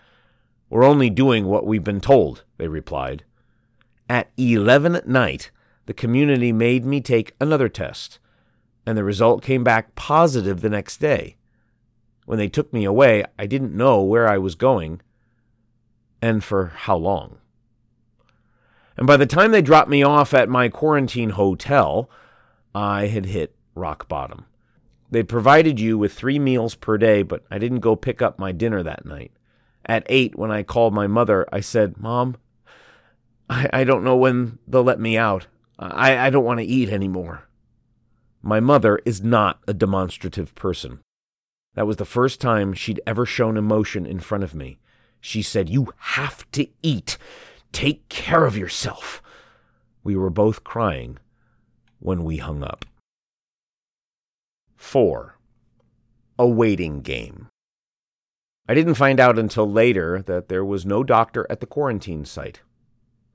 We're 0.69 0.85
only 0.85 1.09
doing 1.09 1.47
what 1.47 1.65
we've 1.65 1.83
been 1.83 1.99
told, 1.99 2.45
they 2.55 2.69
replied. 2.69 3.25
At 4.07 4.29
11 4.37 4.95
at 4.95 5.09
night, 5.09 5.51
the 5.87 5.93
community 5.93 6.53
made 6.53 6.85
me 6.85 7.01
take 7.01 7.35
another 7.41 7.67
test, 7.67 8.19
and 8.85 8.97
the 8.97 9.03
result 9.03 9.43
came 9.43 9.63
back 9.65 9.93
positive 9.95 10.61
the 10.61 10.69
next 10.69 11.01
day. 11.01 11.35
When 12.25 12.37
they 12.37 12.47
took 12.47 12.71
me 12.71 12.85
away, 12.85 13.25
I 13.37 13.45
didn't 13.45 13.75
know 13.75 14.01
where 14.01 14.29
I 14.29 14.37
was 14.37 14.55
going 14.55 15.01
and 16.21 16.41
for 16.41 16.67
how 16.67 16.95
long. 16.95 17.39
And 18.97 19.05
by 19.05 19.17
the 19.17 19.25
time 19.25 19.51
they 19.51 19.61
dropped 19.61 19.89
me 19.89 20.03
off 20.03 20.33
at 20.33 20.49
my 20.49 20.69
quarantine 20.69 21.31
hotel, 21.31 22.09
I 22.73 23.07
had 23.07 23.25
hit 23.25 23.55
rock 23.73 24.07
bottom. 24.07 24.45
They 25.11 25.23
provided 25.23 25.79
you 25.79 25.97
with 25.97 26.13
three 26.13 26.39
meals 26.39 26.75
per 26.75 26.97
day, 26.97 27.23
but 27.23 27.43
I 27.51 27.57
didn't 27.57 27.79
go 27.79 27.95
pick 27.95 28.21
up 28.21 28.39
my 28.39 28.51
dinner 28.51 28.83
that 28.83 29.05
night. 29.05 29.31
At 29.85 30.05
eight, 30.07 30.35
when 30.37 30.51
I 30.51 30.63
called 30.63 30.93
my 30.93 31.07
mother, 31.07 31.45
I 31.51 31.59
said, 31.59 31.97
Mom, 31.97 32.37
I, 33.49 33.69
I 33.71 33.83
don't 33.83 34.03
know 34.03 34.15
when 34.15 34.59
they'll 34.67 34.83
let 34.83 34.99
me 34.99 35.17
out. 35.17 35.47
I, 35.77 36.17
I 36.17 36.29
don't 36.29 36.45
want 36.45 36.59
to 36.59 36.65
eat 36.65 36.89
anymore. 36.89 37.47
My 38.41 38.59
mother 38.59 38.99
is 39.05 39.21
not 39.21 39.59
a 39.67 39.73
demonstrative 39.73 40.55
person. 40.55 40.99
That 41.75 41.87
was 41.87 41.97
the 41.97 42.05
first 42.05 42.39
time 42.39 42.73
she'd 42.73 43.01
ever 43.05 43.25
shown 43.25 43.57
emotion 43.57 44.05
in 44.05 44.19
front 44.19 44.43
of 44.43 44.55
me. 44.55 44.79
She 45.19 45.41
said, 45.41 45.69
You 45.69 45.93
have 45.97 46.49
to 46.51 46.67
eat. 46.81 47.17
Take 47.75 48.07
care 48.07 48.45
of 48.45 48.55
yourself. 48.55 49.21
We 50.01 50.15
were 50.15 50.29
both 50.29 50.63
crying 50.63 51.17
when 51.99 52.23
we 52.23 52.37
hung 52.37 52.63
up. 52.63 52.85
4. 54.77 55.37
A 56.39 56.47
waiting 56.47 57.01
game. 57.01 57.49
I 58.69 58.75
didn't 58.75 58.93
find 58.93 59.19
out 59.19 59.37
until 59.37 59.69
later 59.69 60.21
that 60.21 60.47
there 60.47 60.63
was 60.63 60.85
no 60.85 61.03
doctor 61.03 61.45
at 61.49 61.59
the 61.59 61.65
quarantine 61.65 62.23
site. 62.23 62.61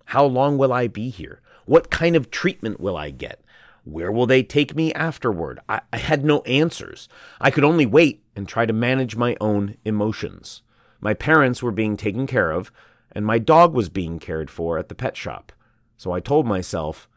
How 0.06 0.24
long 0.24 0.56
will 0.56 0.72
I 0.72 0.86
be 0.86 1.10
here? 1.10 1.42
What 1.66 1.90
kind 1.90 2.16
of 2.16 2.30
treatment 2.30 2.80
will 2.80 2.96
I 2.96 3.10
get? 3.10 3.44
Where 3.84 4.10
will 4.10 4.26
they 4.26 4.42
take 4.42 4.74
me 4.74 4.90
afterward? 4.94 5.60
I, 5.68 5.82
I, 5.92 5.98
had 5.98 6.24
no 6.24 6.40
answers. 6.44 7.10
I 7.42 7.50
could 7.50 7.64
only 7.64 7.84
wait 7.84 8.24
and 8.34 8.48
try 8.48 8.64
to 8.64 8.72
manage 8.72 9.16
my 9.16 9.36
own 9.38 9.76
emotions. 9.84 10.62
My 10.98 11.12
parents 11.12 11.62
were 11.62 11.72
being 11.72 11.98
taken 11.98 12.26
care 12.26 12.52
of, 12.52 12.72
and 13.12 13.26
my 13.26 13.38
dog 13.38 13.74
was 13.74 13.88
being 13.88 14.18
cared 14.18 14.50
for 14.50 14.78
at 14.78 14.88
the 14.88 14.94
pet 14.94 15.16
shop. 15.16 15.52
So 15.96 16.12
I 16.12 16.20
told 16.20 16.46
myself 16.46 17.08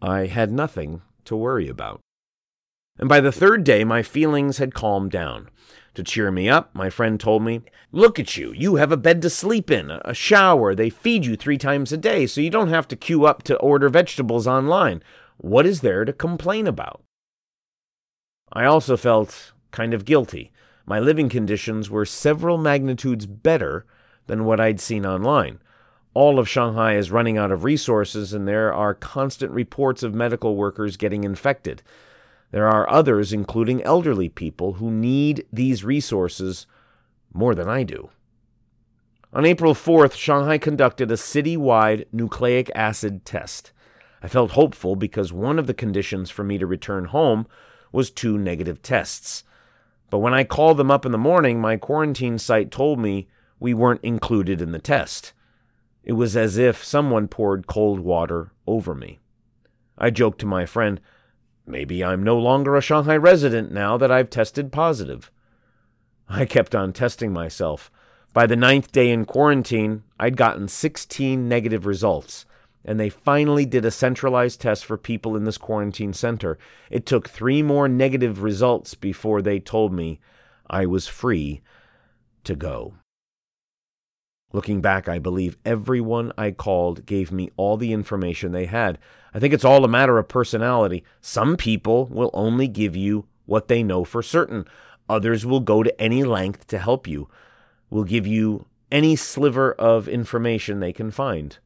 I 0.00 0.26
had 0.26 0.50
nothing 0.50 1.02
to 1.24 1.36
worry 1.36 1.68
about. 1.68 2.00
And 2.98 3.08
by 3.08 3.20
the 3.20 3.32
third 3.32 3.64
day, 3.64 3.84
my 3.84 4.02
feelings 4.02 4.58
had 4.58 4.74
calmed 4.74 5.10
down. 5.10 5.48
To 5.94 6.02
cheer 6.02 6.30
me 6.30 6.48
up, 6.48 6.74
my 6.74 6.90
friend 6.90 7.18
told 7.18 7.42
me, 7.42 7.62
Look 7.90 8.18
at 8.18 8.36
you. 8.36 8.52
You 8.52 8.76
have 8.76 8.92
a 8.92 8.96
bed 8.96 9.22
to 9.22 9.30
sleep 9.30 9.70
in, 9.70 9.90
a 9.90 10.14
shower. 10.14 10.74
They 10.74 10.90
feed 10.90 11.24
you 11.24 11.36
three 11.36 11.58
times 11.58 11.92
a 11.92 11.96
day, 11.96 12.26
so 12.26 12.40
you 12.40 12.50
don't 12.50 12.68
have 12.68 12.86
to 12.88 12.96
queue 12.96 13.24
up 13.24 13.42
to 13.44 13.56
order 13.58 13.88
vegetables 13.88 14.46
online. 14.46 15.02
What 15.38 15.66
is 15.66 15.80
there 15.80 16.04
to 16.04 16.12
complain 16.12 16.66
about? 16.66 17.02
I 18.52 18.64
also 18.64 18.96
felt 18.96 19.52
kind 19.70 19.94
of 19.94 20.04
guilty. 20.04 20.52
My 20.86 20.98
living 20.98 21.28
conditions 21.28 21.90
were 21.90 22.04
several 22.04 22.58
magnitudes 22.58 23.26
better 23.26 23.84
than 24.28 24.44
what 24.44 24.60
I'd 24.60 24.80
seen 24.80 25.04
online. 25.04 25.58
All 26.14 26.38
of 26.38 26.48
Shanghai 26.48 26.94
is 26.94 27.10
running 27.10 27.36
out 27.36 27.50
of 27.50 27.64
resources, 27.64 28.32
and 28.32 28.46
there 28.46 28.72
are 28.72 28.94
constant 28.94 29.50
reports 29.52 30.02
of 30.02 30.14
medical 30.14 30.54
workers 30.54 30.96
getting 30.96 31.24
infected. 31.24 31.82
There 32.50 32.68
are 32.68 32.88
others, 32.88 33.32
including 33.32 33.82
elderly 33.82 34.28
people, 34.28 34.74
who 34.74 34.90
need 34.90 35.44
these 35.52 35.84
resources 35.84 36.66
more 37.32 37.54
than 37.54 37.68
I 37.68 37.82
do. 37.82 38.10
On 39.32 39.44
April 39.44 39.74
4th, 39.74 40.14
Shanghai 40.14 40.56
conducted 40.56 41.10
a 41.10 41.14
citywide 41.14 42.06
nucleic 42.12 42.70
acid 42.74 43.26
test. 43.26 43.72
I 44.22 44.28
felt 44.28 44.52
hopeful 44.52 44.96
because 44.96 45.32
one 45.32 45.58
of 45.58 45.66
the 45.66 45.74
conditions 45.74 46.30
for 46.30 46.42
me 46.42 46.56
to 46.58 46.66
return 46.66 47.06
home 47.06 47.46
was 47.92 48.10
two 48.10 48.38
negative 48.38 48.82
tests. 48.82 49.44
But 50.10 50.18
when 50.18 50.32
I 50.32 50.44
called 50.44 50.78
them 50.78 50.90
up 50.90 51.04
in 51.04 51.12
the 51.12 51.18
morning, 51.18 51.60
my 51.60 51.76
quarantine 51.76 52.38
site 52.38 52.70
told 52.70 52.98
me 52.98 53.28
we 53.60 53.74
weren't 53.74 54.04
included 54.04 54.60
in 54.60 54.72
the 54.72 54.78
test. 54.78 55.32
It 56.04 56.12
was 56.12 56.36
as 56.36 56.56
if 56.58 56.84
someone 56.84 57.28
poured 57.28 57.66
cold 57.66 58.00
water 58.00 58.52
over 58.66 58.94
me. 58.94 59.18
I 59.98 60.10
joked 60.10 60.40
to 60.40 60.46
my 60.46 60.64
friend, 60.64 61.00
maybe 61.66 62.04
I'm 62.04 62.22
no 62.22 62.38
longer 62.38 62.76
a 62.76 62.80
Shanghai 62.80 63.16
resident 63.16 63.72
now 63.72 63.96
that 63.96 64.10
I've 64.10 64.30
tested 64.30 64.72
positive. 64.72 65.30
I 66.28 66.44
kept 66.44 66.74
on 66.74 66.92
testing 66.92 67.32
myself. 67.32 67.90
By 68.32 68.46
the 68.46 68.56
ninth 68.56 68.92
day 68.92 69.10
in 69.10 69.24
quarantine, 69.24 70.04
I'd 70.20 70.36
gotten 70.36 70.68
16 70.68 71.48
negative 71.48 71.86
results, 71.86 72.46
and 72.84 73.00
they 73.00 73.08
finally 73.08 73.66
did 73.66 73.84
a 73.84 73.90
centralized 73.90 74.60
test 74.60 74.84
for 74.84 74.96
people 74.96 75.36
in 75.36 75.44
this 75.44 75.58
quarantine 75.58 76.12
center. 76.12 76.58
It 76.90 77.06
took 77.06 77.28
three 77.28 77.62
more 77.62 77.88
negative 77.88 78.42
results 78.42 78.94
before 78.94 79.42
they 79.42 79.58
told 79.58 79.92
me 79.92 80.20
I 80.68 80.86
was 80.86 81.08
free 81.08 81.62
to 82.44 82.54
go. 82.54 82.94
Looking 84.52 84.80
back, 84.80 85.08
I 85.08 85.18
believe 85.18 85.58
everyone 85.64 86.32
I 86.38 86.52
called 86.52 87.04
gave 87.04 87.30
me 87.30 87.50
all 87.56 87.76
the 87.76 87.92
information 87.92 88.52
they 88.52 88.64
had. 88.64 88.98
I 89.34 89.38
think 89.38 89.52
it's 89.52 89.64
all 89.64 89.84
a 89.84 89.88
matter 89.88 90.18
of 90.18 90.28
personality. 90.28 91.04
Some 91.20 91.56
people 91.56 92.06
will 92.06 92.30
only 92.32 92.66
give 92.66 92.96
you 92.96 93.26
what 93.44 93.68
they 93.68 93.82
know 93.82 94.04
for 94.04 94.22
certain. 94.22 94.64
Others 95.08 95.44
will 95.44 95.60
go 95.60 95.82
to 95.82 96.00
any 96.00 96.24
length 96.24 96.66
to 96.68 96.78
help 96.78 97.06
you, 97.06 97.28
will 97.90 98.04
give 98.04 98.26
you 98.26 98.64
any 98.90 99.16
sliver 99.16 99.72
of 99.72 100.08
information 100.08 100.80
they 100.80 100.94
can 100.94 101.10
find. 101.10 101.58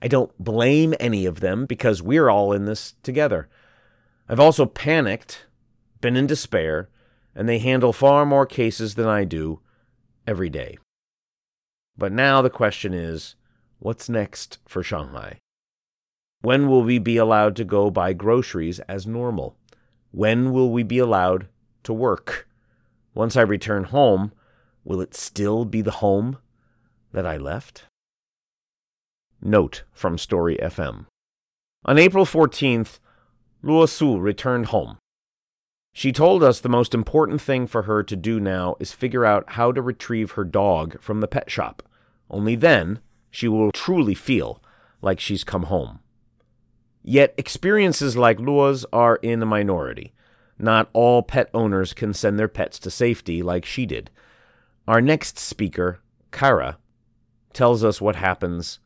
I 0.00 0.06
don't 0.06 0.32
blame 0.38 0.94
any 1.00 1.26
of 1.26 1.40
them 1.40 1.66
because 1.66 2.02
we're 2.02 2.28
all 2.28 2.52
in 2.52 2.64
this 2.64 2.94
together. 3.02 3.48
I've 4.28 4.40
also 4.40 4.66
panicked, 4.66 5.46
been 6.00 6.16
in 6.16 6.28
despair, 6.28 6.88
and 7.34 7.48
they 7.48 7.58
handle 7.58 7.92
far 7.92 8.24
more 8.24 8.46
cases 8.46 8.94
than 8.94 9.06
I 9.06 9.24
do 9.24 9.60
every 10.26 10.48
day. 10.48 10.78
But 11.96 12.12
now 12.12 12.42
the 12.42 12.50
question 12.50 12.92
is 12.92 13.36
what's 13.78 14.08
next 14.08 14.58
for 14.66 14.82
Shanghai? 14.82 15.38
When 16.40 16.68
will 16.68 16.82
we 16.82 16.98
be 16.98 17.16
allowed 17.16 17.56
to 17.56 17.64
go 17.64 17.90
buy 17.90 18.12
groceries 18.12 18.80
as 18.80 19.06
normal? 19.06 19.56
When 20.10 20.52
will 20.52 20.70
we 20.70 20.82
be 20.82 20.98
allowed 20.98 21.48
to 21.84 21.92
work? 21.92 22.48
Once 23.14 23.36
I 23.36 23.42
return 23.42 23.84
home, 23.84 24.32
will 24.84 25.00
it 25.00 25.14
still 25.14 25.64
be 25.64 25.80
the 25.80 26.02
home 26.02 26.38
that 27.12 27.24
I 27.24 27.36
left? 27.36 27.84
Note 29.40 29.84
from 29.92 30.18
Story 30.18 30.58
FM. 30.60 31.06
On 31.84 31.98
April 31.98 32.24
14th, 32.24 32.98
Luo 33.62 33.88
Su 33.88 34.18
returned 34.18 34.66
home. 34.66 34.98
She 35.96 36.10
told 36.10 36.42
us 36.42 36.58
the 36.58 36.68
most 36.68 36.92
important 36.92 37.40
thing 37.40 37.68
for 37.68 37.82
her 37.82 38.02
to 38.02 38.16
do 38.16 38.40
now 38.40 38.74
is 38.80 38.90
figure 38.90 39.24
out 39.24 39.52
how 39.52 39.70
to 39.70 39.80
retrieve 39.80 40.32
her 40.32 40.42
dog 40.42 41.00
from 41.00 41.20
the 41.20 41.28
pet 41.28 41.48
shop. 41.48 41.84
Only 42.28 42.56
then 42.56 42.98
she 43.30 43.46
will 43.46 43.70
truly 43.70 44.14
feel 44.14 44.60
like 45.00 45.20
she's 45.20 45.44
come 45.44 45.64
home. 45.64 46.00
Yet 47.04 47.32
experiences 47.36 48.16
like 48.16 48.40
Lua's 48.40 48.84
are 48.92 49.16
in 49.22 49.38
the 49.38 49.46
minority. 49.46 50.12
Not 50.58 50.90
all 50.92 51.22
pet 51.22 51.48
owners 51.54 51.94
can 51.94 52.12
send 52.12 52.40
their 52.40 52.48
pets 52.48 52.80
to 52.80 52.90
safety 52.90 53.40
like 53.40 53.64
she 53.64 53.86
did. 53.86 54.10
Our 54.88 55.00
next 55.00 55.38
speaker, 55.38 56.00
Kara, 56.32 56.78
tells 57.52 57.84
us 57.84 58.00
what 58.00 58.16
happens 58.16 58.80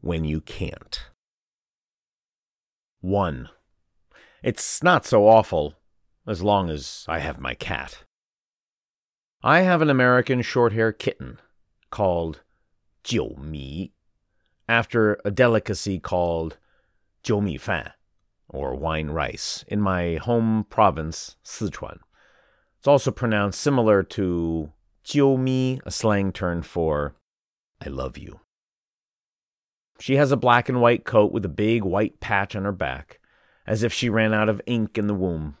when 0.00 0.24
you 0.24 0.40
can't. 0.40 1.06
1. 3.00 3.48
It's 4.42 4.82
not 4.82 5.06
so 5.06 5.28
awful 5.28 5.77
as 6.28 6.42
long 6.42 6.68
as 6.70 7.04
I 7.08 7.18
have 7.20 7.40
my 7.40 7.54
cat. 7.54 8.04
I 9.42 9.60
have 9.60 9.80
an 9.80 9.90
American 9.90 10.42
short-hair 10.42 10.92
kitten 10.92 11.38
called 11.90 12.42
Jiu 13.02 13.36
Mi, 13.40 13.92
after 14.68 15.18
a 15.24 15.30
delicacy 15.30 15.98
called 15.98 16.58
Jiu 17.22 17.40
Mi 17.40 17.56
Fan, 17.56 17.92
or 18.48 18.74
wine 18.74 19.08
rice, 19.08 19.64
in 19.68 19.80
my 19.80 20.16
home 20.16 20.66
province, 20.68 21.36
Sichuan. 21.44 22.00
It's 22.78 22.88
also 22.88 23.10
pronounced 23.10 23.60
similar 23.60 24.02
to 24.02 24.72
Jiu 25.04 25.38
Mi, 25.38 25.80
a 25.86 25.90
slang 25.90 26.32
term 26.32 26.62
for 26.62 27.14
I 27.80 27.88
love 27.88 28.18
you. 28.18 28.40
She 30.00 30.16
has 30.16 30.30
a 30.32 30.36
black 30.36 30.68
and 30.68 30.80
white 30.80 31.04
coat 31.04 31.32
with 31.32 31.44
a 31.44 31.48
big 31.48 31.84
white 31.84 32.20
patch 32.20 32.54
on 32.54 32.64
her 32.64 32.72
back, 32.72 33.20
as 33.66 33.82
if 33.82 33.92
she 33.92 34.08
ran 34.08 34.34
out 34.34 34.48
of 34.48 34.60
ink 34.66 34.98
in 34.98 35.06
the 35.06 35.14
womb. 35.14 35.56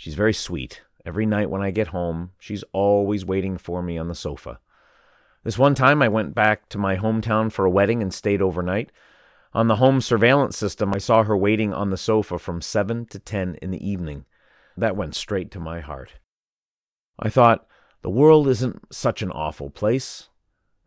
She's 0.00 0.14
very 0.14 0.32
sweet. 0.32 0.80
Every 1.04 1.26
night 1.26 1.50
when 1.50 1.60
I 1.60 1.70
get 1.70 1.88
home, 1.88 2.30
she's 2.38 2.64
always 2.72 3.26
waiting 3.26 3.58
for 3.58 3.82
me 3.82 3.98
on 3.98 4.08
the 4.08 4.14
sofa. 4.14 4.58
This 5.44 5.58
one 5.58 5.74
time 5.74 6.00
I 6.00 6.08
went 6.08 6.34
back 6.34 6.70
to 6.70 6.78
my 6.78 6.96
hometown 6.96 7.52
for 7.52 7.66
a 7.66 7.70
wedding 7.70 8.00
and 8.00 8.10
stayed 8.14 8.40
overnight. 8.40 8.92
On 9.52 9.68
the 9.68 9.76
home 9.76 10.00
surveillance 10.00 10.56
system, 10.56 10.94
I 10.94 10.96
saw 10.96 11.24
her 11.24 11.36
waiting 11.36 11.74
on 11.74 11.90
the 11.90 11.98
sofa 11.98 12.38
from 12.38 12.62
7 12.62 13.04
to 13.10 13.18
10 13.18 13.56
in 13.60 13.72
the 13.72 13.86
evening. 13.86 14.24
That 14.74 14.96
went 14.96 15.14
straight 15.14 15.50
to 15.50 15.60
my 15.60 15.80
heart. 15.80 16.14
I 17.18 17.28
thought, 17.28 17.66
the 18.00 18.08
world 18.08 18.48
isn't 18.48 18.94
such 18.94 19.20
an 19.20 19.30
awful 19.30 19.68
place. 19.68 20.30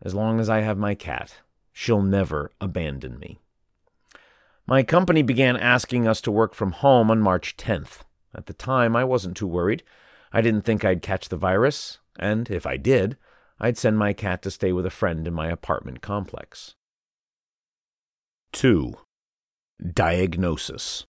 As 0.02 0.16
long 0.16 0.40
as 0.40 0.50
I 0.50 0.62
have 0.62 0.76
my 0.76 0.96
cat, 0.96 1.36
she'll 1.72 2.02
never 2.02 2.50
abandon 2.60 3.20
me. 3.20 3.38
My 4.66 4.82
company 4.82 5.22
began 5.22 5.56
asking 5.56 6.08
us 6.08 6.20
to 6.22 6.32
work 6.32 6.52
from 6.52 6.72
home 6.72 7.12
on 7.12 7.20
March 7.20 7.56
10th. 7.56 8.00
At 8.34 8.46
the 8.46 8.52
time, 8.52 8.96
I 8.96 9.04
wasn't 9.04 9.36
too 9.36 9.46
worried. 9.46 9.82
I 10.32 10.40
didn't 10.40 10.62
think 10.62 10.84
I'd 10.84 11.02
catch 11.02 11.28
the 11.28 11.36
virus, 11.36 11.98
and 12.18 12.50
if 12.50 12.66
I 12.66 12.76
did, 12.76 13.16
I'd 13.60 13.78
send 13.78 13.98
my 13.98 14.12
cat 14.12 14.42
to 14.42 14.50
stay 14.50 14.72
with 14.72 14.86
a 14.86 14.90
friend 14.90 15.26
in 15.26 15.34
my 15.34 15.48
apartment 15.48 16.00
complex. 16.02 16.74
2. 18.52 18.94
Diagnosis 19.92 21.06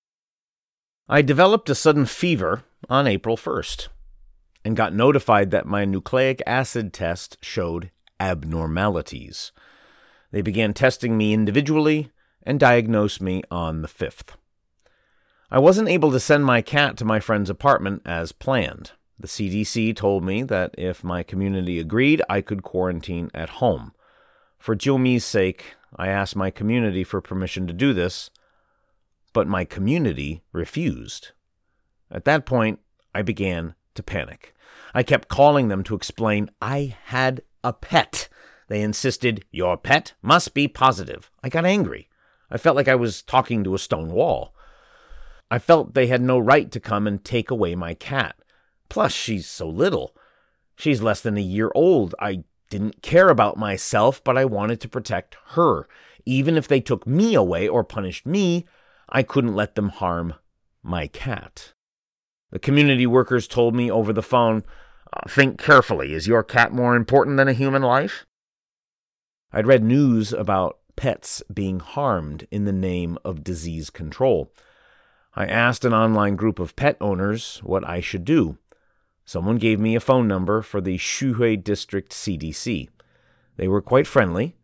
I 1.08 1.22
developed 1.22 1.70
a 1.70 1.76
sudden 1.76 2.06
fever 2.06 2.64
on 2.90 3.06
April 3.08 3.38
1st 3.38 3.90
and 4.64 4.76
got 4.76 4.94
notified 4.94 5.52
that 5.52 5.68
my 5.68 5.86
nucleic 5.86 6.42
acid 6.48 6.92
test 6.92 7.38
showed 7.42 7.92
abnormalities. 8.20 9.52
They 10.32 10.42
began 10.42 10.74
testing 10.74 11.16
me 11.16 11.34
individually 11.34 12.12
and 12.42 12.60
diagnosed 12.60 13.22
me 13.22 13.44
on 13.52 13.84
the 13.84 13.88
5th. 13.88 14.36
I 15.56 15.60
wasn't 15.60 15.88
able 15.88 16.12
to 16.12 16.20
send 16.20 16.44
my 16.44 16.62
cat 16.62 16.98
to 16.98 17.06
my 17.06 17.22
friend's 17.22 17.50
apartment 17.50 18.02
as 18.04 18.34
planned. 18.34 18.92
The 19.18 19.30
CDC 19.30 19.96
told 19.96 20.22
me 20.22 20.44
that 20.44 20.76
if 20.78 21.02
my 21.02 21.24
community 21.24 21.80
agreed, 21.80 22.22
I 22.28 22.42
could 22.42 22.62
quarantine 22.62 23.32
at 23.34 23.62
home. 23.62 23.94
For 24.60 24.76
Jiumi's 24.76 25.24
sake, 25.24 25.76
I 25.96 26.10
asked 26.10 26.36
my 26.36 26.52
community 26.52 27.06
for 27.06 27.22
permission 27.22 27.68
to 27.68 27.74
do 27.74 27.94
this, 27.94 28.30
but 29.32 29.48
my 29.48 29.64
community 29.64 30.44
refused. 30.52 31.30
At 32.12 32.26
that 32.26 32.46
point, 32.46 32.82
I 33.14 33.22
began 33.22 33.76
to 33.94 34.04
panic. 34.04 34.54
I 34.94 35.04
kept 35.04 35.30
calling 35.30 35.70
them 35.70 35.86
to 35.86 35.96
explain 35.96 36.52
I 36.62 36.98
had 37.06 37.44
a 37.64 37.72
pet. 37.72 38.28
They 38.68 38.82
insisted, 38.82 39.46
Your 39.52 39.78
pet 39.78 40.16
must 40.22 40.54
be 40.54 40.68
positive. 40.68 41.32
I 41.42 41.48
got 41.48 41.64
angry. 41.64 42.10
I 42.52 42.58
felt 42.58 42.76
like 42.76 42.90
I 42.90 42.96
was 42.96 43.22
talking 43.22 43.64
to 43.64 43.74
a 43.74 43.80
stone 43.80 44.12
wall. 44.12 44.54
I 45.50 45.60
felt 45.60 45.94
they 45.94 46.08
had 46.08 46.22
no 46.22 46.40
right 46.40 46.72
to 46.72 46.80
come 46.80 47.08
and 47.08 47.24
take 47.24 47.52
away 47.52 47.76
my 47.76 47.94
cat. 47.94 48.36
Plus, 48.90 49.12
she's 49.12 49.48
so 49.48 49.68
little. 49.68 50.16
She's 50.76 51.02
less 51.02 51.22
than 51.22 51.38
a 51.38 51.42
year 51.42 51.72
old. 51.76 52.16
I 52.20 52.44
didn't 52.70 53.02
care 53.02 53.30
about 53.30 53.58
myself, 53.58 54.24
but 54.24 54.38
I 54.38 54.46
wanted 54.46 54.82
to 54.82 54.90
protect 54.90 55.38
her. 55.50 55.88
Even 56.26 56.58
if 56.58 56.68
they 56.68 56.82
took 56.82 57.06
me 57.06 57.36
away 57.36 57.68
or 57.68 57.84
punished 57.84 58.26
me, 58.26 58.66
I 59.10 59.24
couldn't 59.24 59.56
let 59.56 59.76
them 59.76 59.90
harm 59.90 60.34
my 60.82 61.08
cat. 61.08 61.74
The 62.52 62.60
community 62.60 63.06
workers 63.06 63.48
told 63.48 63.76
me 63.76 63.92
over 63.92 64.14
the 64.14 64.24
phone 64.24 64.64
uh, 65.14 65.30
Think 65.30 65.60
carefully. 65.60 66.14
Is 66.14 66.28
your 66.28 66.44
cat 66.44 66.74
more 66.74 66.96
important 66.96 67.38
than 67.38 67.48
a 67.48 67.54
human 67.54 67.82
life? 67.82 68.26
I'd 69.52 69.68
read 69.68 69.84
news 69.84 70.34
about 70.34 70.80
pets 70.96 71.44
being 71.54 71.80
harmed 71.80 72.48
in 72.52 72.66
the 72.66 72.74
name 72.74 73.18
of 73.24 73.44
disease 73.44 73.90
control. 73.90 74.52
I 75.36 75.46
asked 75.46 75.84
an 75.84 75.94
online 75.94 76.38
group 76.38 76.60
of 76.60 76.76
pet 76.78 76.96
owners 77.02 77.60
what 77.64 77.88
I 77.88 78.00
should 78.00 78.24
do. 78.24 78.58
Someone 79.26 79.58
gave 79.58 79.80
me 79.80 79.96
a 79.96 80.00
phone 80.00 80.28
number 80.28 80.62
for 80.62 80.80
the 80.80 80.98
Xuhui 80.98 81.62
District 81.62 82.12
CDC. 82.12 82.88
They 83.58 83.68
were 83.68 83.82
quite 83.82 84.08
friendly, 84.08 84.56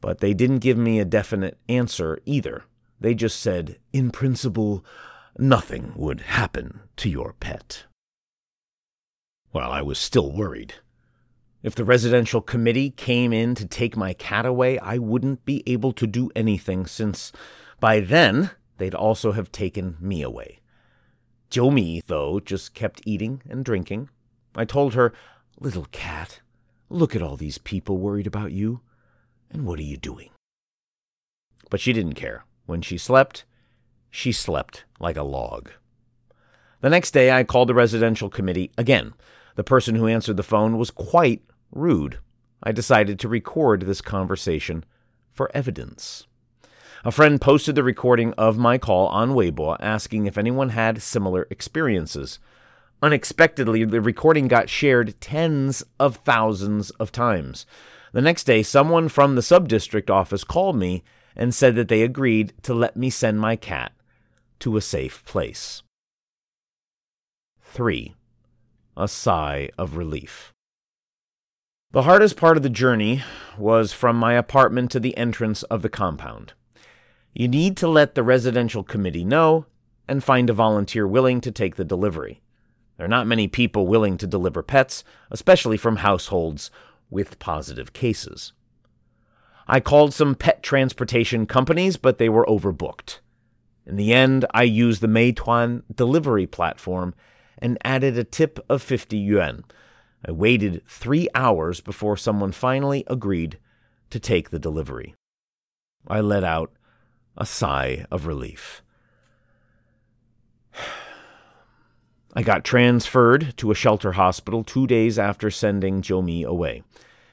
but 0.00 0.20
they 0.20 0.34
didn't 0.34 0.58
give 0.58 0.78
me 0.78 1.00
a 1.00 1.04
definite 1.04 1.58
answer 1.68 2.20
either. 2.24 2.64
They 3.00 3.14
just 3.14 3.40
said, 3.40 3.78
in 3.92 4.10
principle, 4.10 4.84
nothing 5.36 5.92
would 5.96 6.20
happen 6.20 6.80
to 6.96 7.08
your 7.08 7.32
pet. 7.32 7.84
Well, 9.52 9.70
I 9.72 9.82
was 9.82 9.98
still 9.98 10.30
worried. 10.30 10.74
If 11.62 11.74
the 11.74 11.84
residential 11.84 12.40
committee 12.40 12.90
came 12.90 13.32
in 13.32 13.56
to 13.56 13.66
take 13.66 13.96
my 13.96 14.12
cat 14.12 14.46
away, 14.46 14.78
I 14.78 14.98
wouldn't 14.98 15.44
be 15.44 15.64
able 15.66 15.92
to 15.92 16.06
do 16.06 16.30
anything 16.36 16.86
since 16.86 17.32
by 17.80 17.98
then 17.98 18.50
they'd 18.78 18.94
also 18.94 19.32
have 19.32 19.52
taken 19.52 19.96
me 20.00 20.22
away. 20.22 20.60
Jiumi, 21.50 22.04
though, 22.06 22.40
just 22.40 22.74
kept 22.74 23.02
eating 23.04 23.42
and 23.48 23.64
drinking. 23.64 24.10
I 24.54 24.64
told 24.64 24.94
her, 24.94 25.12
Little 25.60 25.86
cat, 25.90 26.40
look 26.88 27.16
at 27.16 27.22
all 27.22 27.36
these 27.36 27.58
people 27.58 27.98
worried 27.98 28.26
about 28.26 28.52
you. 28.52 28.80
And 29.50 29.66
what 29.66 29.78
are 29.78 29.82
you 29.82 29.96
doing? 29.96 30.30
But 31.70 31.80
she 31.80 31.92
didn't 31.92 32.14
care. 32.14 32.44
When 32.66 32.82
she 32.82 32.98
slept, 32.98 33.44
she 34.10 34.30
slept 34.30 34.84
like 35.00 35.16
a 35.16 35.22
log. 35.22 35.70
The 36.80 36.90
next 36.90 37.10
day, 37.10 37.32
I 37.32 37.42
called 37.42 37.68
the 37.68 37.74
residential 37.74 38.30
committee 38.30 38.70
again. 38.78 39.14
The 39.56 39.64
person 39.64 39.96
who 39.96 40.06
answered 40.06 40.36
the 40.36 40.44
phone 40.44 40.78
was 40.78 40.92
quite 40.92 41.42
rude. 41.72 42.20
I 42.62 42.70
decided 42.70 43.18
to 43.18 43.28
record 43.28 43.82
this 43.82 44.00
conversation 44.00 44.84
for 45.32 45.50
evidence. 45.54 46.27
A 47.08 47.10
friend 47.10 47.40
posted 47.40 47.74
the 47.74 47.82
recording 47.82 48.34
of 48.34 48.58
my 48.58 48.76
call 48.76 49.06
on 49.06 49.30
Weibo 49.30 49.78
asking 49.80 50.26
if 50.26 50.36
anyone 50.36 50.68
had 50.68 51.00
similar 51.00 51.46
experiences. 51.48 52.38
Unexpectedly, 53.00 53.82
the 53.86 54.02
recording 54.02 54.46
got 54.46 54.68
shared 54.68 55.18
tens 55.18 55.82
of 55.98 56.16
thousands 56.16 56.90
of 56.90 57.10
times. 57.10 57.64
The 58.12 58.20
next 58.20 58.44
day, 58.44 58.62
someone 58.62 59.08
from 59.08 59.36
the 59.36 59.40
subdistrict 59.40 60.10
office 60.10 60.44
called 60.44 60.76
me 60.76 61.02
and 61.34 61.54
said 61.54 61.76
that 61.76 61.88
they 61.88 62.02
agreed 62.02 62.52
to 62.64 62.74
let 62.74 62.94
me 62.94 63.08
send 63.08 63.40
my 63.40 63.56
cat 63.56 63.92
to 64.58 64.76
a 64.76 64.82
safe 64.82 65.24
place. 65.24 65.82
3. 67.62 68.14
A 68.98 69.08
sigh 69.08 69.70
of 69.78 69.96
relief. 69.96 70.52
The 71.92 72.02
hardest 72.02 72.36
part 72.36 72.58
of 72.58 72.62
the 72.62 72.68
journey 72.68 73.22
was 73.56 73.94
from 73.94 74.16
my 74.16 74.34
apartment 74.34 74.90
to 74.90 75.00
the 75.00 75.16
entrance 75.16 75.62
of 75.62 75.80
the 75.80 75.88
compound. 75.88 76.52
You 77.38 77.46
need 77.46 77.76
to 77.76 77.86
let 77.86 78.16
the 78.16 78.24
residential 78.24 78.82
committee 78.82 79.24
know 79.24 79.66
and 80.08 80.24
find 80.24 80.50
a 80.50 80.52
volunteer 80.52 81.06
willing 81.06 81.40
to 81.42 81.52
take 81.52 81.76
the 81.76 81.84
delivery. 81.84 82.42
There 82.96 83.06
are 83.06 83.08
not 83.08 83.28
many 83.28 83.46
people 83.46 83.86
willing 83.86 84.18
to 84.18 84.26
deliver 84.26 84.60
pets, 84.60 85.04
especially 85.30 85.76
from 85.76 85.98
households 85.98 86.72
with 87.10 87.38
positive 87.38 87.92
cases. 87.92 88.54
I 89.68 89.78
called 89.78 90.12
some 90.12 90.34
pet 90.34 90.64
transportation 90.64 91.46
companies, 91.46 91.96
but 91.96 92.18
they 92.18 92.28
were 92.28 92.44
overbooked. 92.46 93.20
In 93.86 93.94
the 93.94 94.12
end, 94.12 94.44
I 94.52 94.64
used 94.64 95.00
the 95.00 95.06
Meituan 95.06 95.84
delivery 95.94 96.48
platform 96.48 97.14
and 97.58 97.78
added 97.84 98.18
a 98.18 98.24
tip 98.24 98.58
of 98.68 98.82
50 98.82 99.16
yuan. 99.16 99.62
I 100.26 100.32
waited 100.32 100.82
three 100.88 101.28
hours 101.36 101.80
before 101.80 102.16
someone 102.16 102.50
finally 102.50 103.04
agreed 103.06 103.60
to 104.10 104.18
take 104.18 104.50
the 104.50 104.58
delivery. 104.58 105.14
I 106.08 106.20
let 106.20 106.42
out 106.42 106.72
a 107.38 107.46
sigh 107.46 108.04
of 108.10 108.26
relief. 108.26 108.82
I 112.34 112.42
got 112.42 112.64
transferred 112.64 113.54
to 113.56 113.70
a 113.70 113.74
shelter 113.74 114.12
hospital 114.12 114.62
two 114.62 114.86
days 114.86 115.18
after 115.18 115.50
sending 115.50 116.02
Jiumi 116.02 116.44
away. 116.44 116.82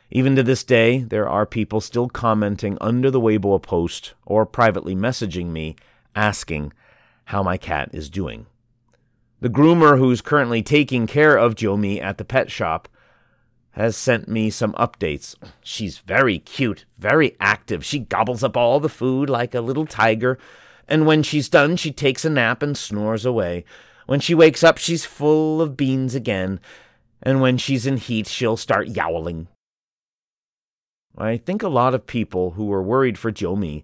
Even 0.09 0.35
to 0.35 0.43
this 0.43 0.63
day, 0.63 0.99
there 0.99 1.27
are 1.27 1.45
people 1.45 1.81
still 1.81 2.07
commenting 2.07 2.77
under 2.79 3.11
the 3.11 3.19
Weibo 3.19 3.61
post 3.61 4.13
or 4.25 4.45
privately 4.45 4.95
messaging 4.95 5.47
me 5.47 5.75
asking 6.15 6.71
how 7.25 7.43
my 7.43 7.57
cat 7.57 7.89
is 7.91 8.09
doing. 8.09 8.45
The 9.41 9.49
groomer 9.49 9.97
who's 9.97 10.21
currently 10.21 10.63
taking 10.63 11.07
care 11.07 11.35
of 11.35 11.55
Jiumi 11.55 12.01
at 12.01 12.17
the 12.17 12.25
pet 12.25 12.49
shop 12.49 12.87
has 13.75 13.97
sent 13.97 14.29
me 14.29 14.49
some 14.49 14.71
updates. 14.73 15.35
She's 15.61 15.97
very 15.97 16.39
cute, 16.39 16.85
very 16.97 17.35
active. 17.41 17.83
She 17.83 17.99
gobbles 17.99 18.41
up 18.41 18.55
all 18.55 18.79
the 18.79 18.87
food 18.87 19.29
like 19.29 19.53
a 19.53 19.59
little 19.59 19.85
tiger, 19.85 20.39
and 20.87 21.05
when 21.05 21.23
she's 21.23 21.49
done, 21.49 21.75
she 21.75 21.91
takes 21.91 22.23
a 22.23 22.29
nap 22.29 22.63
and 22.63 22.77
snores 22.77 23.25
away. 23.25 23.65
When 24.05 24.21
she 24.21 24.33
wakes 24.33 24.63
up, 24.63 24.77
she's 24.77 25.03
full 25.03 25.61
of 25.61 25.75
beans 25.75 26.15
again, 26.15 26.61
and 27.21 27.41
when 27.41 27.57
she's 27.57 27.85
in 27.85 27.97
heat, 27.97 28.27
she'll 28.27 28.55
start 28.55 28.87
yowling. 28.87 29.49
I 31.17 31.35
think 31.35 31.61
a 31.61 31.67
lot 31.67 31.93
of 31.93 32.07
people 32.07 32.51
who 32.51 32.67
were 32.67 32.83
worried 32.83 33.17
for 33.17 33.31
Jiumi 33.31 33.83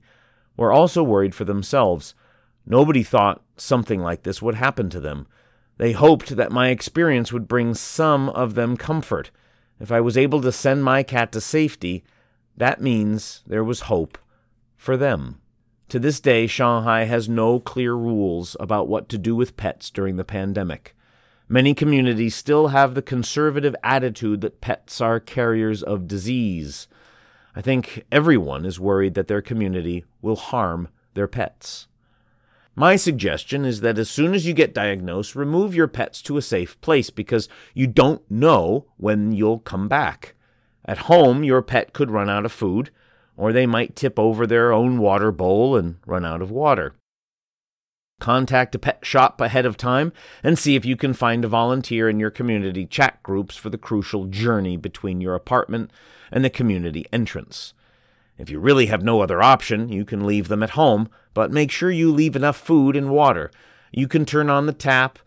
were 0.55 0.71
also 0.71 1.03
worried 1.03 1.35
for 1.35 1.43
themselves. 1.43 2.15
Nobody 2.65 3.03
thought 3.03 3.43
something 3.57 4.01
like 4.01 4.23
this 4.23 4.41
would 4.41 4.55
happen 4.55 4.89
to 4.91 5.01
them. 5.01 5.27
They 5.77 5.91
hoped 5.91 6.37
that 6.37 6.51
my 6.51 6.69
experience 6.69 7.33
would 7.33 7.49
bring 7.49 7.73
some 7.73 8.29
of 8.29 8.55
them 8.55 8.77
comfort 8.77 9.31
if 9.81 9.91
I 9.91 9.99
was 9.99 10.17
able 10.17 10.41
to 10.41 10.51
send 10.51 10.83
my 10.83 11.01
cat 11.01 11.31
to 11.31 11.41
safety, 11.41 12.03
that 12.55 12.81
means 12.81 13.41
there 13.47 13.63
was 13.63 13.81
hope 13.81 14.17
for 14.77 14.95
them. 14.95 15.41
To 15.89 15.99
this 15.99 16.19
day, 16.19 16.47
Shanghai 16.47 17.05
has 17.05 17.27
no 17.27 17.59
clear 17.59 17.95
rules 17.95 18.55
about 18.59 18.87
what 18.87 19.09
to 19.09 19.17
do 19.17 19.35
with 19.35 19.57
pets 19.57 19.89
during 19.89 20.15
the 20.15 20.23
pandemic. 20.23 20.95
Many 21.49 21.73
communities 21.73 22.35
still 22.35 22.69
have 22.69 22.93
the 22.93 23.01
conservative 23.01 23.75
attitude 23.83 24.39
that 24.41 24.61
pets 24.61 25.01
are 25.01 25.19
carriers 25.19 25.83
of 25.83 26.07
disease. 26.07 26.87
I 27.55 27.61
think 27.61 28.05
everyone 28.11 28.65
is 28.65 28.79
worried 28.79 29.15
that 29.15 29.27
their 29.27 29.41
community 29.41 30.05
will 30.21 30.37
harm 30.37 30.87
their 31.13 31.27
pets. 31.27 31.87
My 32.75 32.95
suggestion 32.95 33.65
is 33.65 33.81
that 33.81 33.97
as 33.97 34.09
soon 34.09 34.33
as 34.33 34.45
you 34.45 34.53
get 34.53 34.73
diagnosed, 34.73 35.35
remove 35.35 35.75
your 35.75 35.89
pets 35.89 36.21
to 36.23 36.37
a 36.37 36.41
safe 36.41 36.79
place 36.79 37.09
because 37.09 37.49
you 37.73 37.85
don't 37.85 38.21
know 38.31 38.85
when 38.97 39.33
you'll 39.33 39.59
come 39.59 39.87
back. 39.89 40.35
At 40.85 40.99
home, 40.99 41.43
your 41.43 41.61
pet 41.61 41.93
could 41.93 42.09
run 42.09 42.29
out 42.29 42.45
of 42.45 42.51
food, 42.51 42.89
or 43.35 43.51
they 43.51 43.65
might 43.65 43.95
tip 43.95 44.17
over 44.17 44.47
their 44.47 44.71
own 44.71 44.99
water 44.99 45.31
bowl 45.31 45.75
and 45.75 45.97
run 46.05 46.25
out 46.25 46.41
of 46.41 46.49
water. 46.49 46.95
Contact 48.19 48.75
a 48.75 48.79
pet 48.79 48.99
shop 49.03 49.41
ahead 49.41 49.65
of 49.65 49.75
time 49.75 50.13
and 50.43 50.57
see 50.57 50.75
if 50.75 50.85
you 50.85 50.95
can 50.95 51.13
find 51.13 51.43
a 51.43 51.49
volunteer 51.49 52.07
in 52.07 52.19
your 52.19 52.29
community 52.29 52.85
chat 52.85 53.21
groups 53.23 53.57
for 53.57 53.69
the 53.69 53.79
crucial 53.79 54.25
journey 54.25 54.77
between 54.77 55.21
your 55.21 55.35
apartment 55.35 55.91
and 56.31 56.45
the 56.45 56.49
community 56.49 57.05
entrance. 57.11 57.73
If 58.37 58.49
you 58.49 58.59
really 58.59 58.87
have 58.87 59.03
no 59.03 59.21
other 59.21 59.41
option, 59.41 59.89
you 59.89 60.05
can 60.05 60.25
leave 60.25 60.47
them 60.47 60.63
at 60.63 60.71
home, 60.71 61.09
but 61.33 61.51
make 61.51 61.71
sure 61.71 61.91
you 61.91 62.11
leave 62.11 62.35
enough 62.35 62.57
food 62.57 62.95
and 62.95 63.09
water. 63.09 63.51
You 63.91 64.07
can 64.07 64.25
turn 64.25 64.49
on 64.49 64.65
the 64.65 64.73
tap 64.73 65.19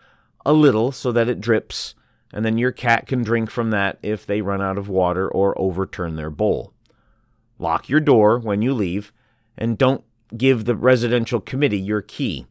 a 0.44 0.52
little 0.52 0.92
so 0.92 1.12
that 1.12 1.28
it 1.28 1.40
drips, 1.40 1.94
and 2.32 2.44
then 2.44 2.58
your 2.58 2.72
cat 2.72 3.06
can 3.06 3.22
drink 3.22 3.50
from 3.50 3.70
that 3.70 3.98
if 4.02 4.26
they 4.26 4.40
run 4.40 4.60
out 4.60 4.78
of 4.78 4.88
water 4.88 5.28
or 5.28 5.58
overturn 5.60 6.16
their 6.16 6.30
bowl. 6.30 6.72
Lock 7.58 7.88
your 7.88 8.00
door 8.00 8.38
when 8.38 8.62
you 8.62 8.74
leave, 8.74 9.12
and 9.56 9.78
don't 9.78 10.04
give 10.36 10.64
the 10.64 10.74
residential 10.74 11.40
committee 11.40 11.78
your 11.78 12.02
key. 12.02 12.46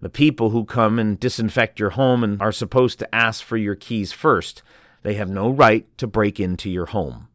The 0.00 0.10
people 0.10 0.50
who 0.50 0.64
come 0.64 0.98
and 0.98 1.18
disinfect 1.18 1.80
your 1.80 1.90
home 1.90 2.22
and 2.22 2.40
are 2.42 2.52
supposed 2.52 2.98
to 2.98 3.14
ask 3.14 3.42
for 3.42 3.56
your 3.56 3.74
keys 3.74 4.12
first. 4.12 4.62
They 5.02 5.14
have 5.14 5.30
no 5.30 5.48
right 5.48 5.86
to 5.98 6.06
break 6.06 6.38
into 6.38 6.68
your 6.68 6.86
home. 6.86 7.28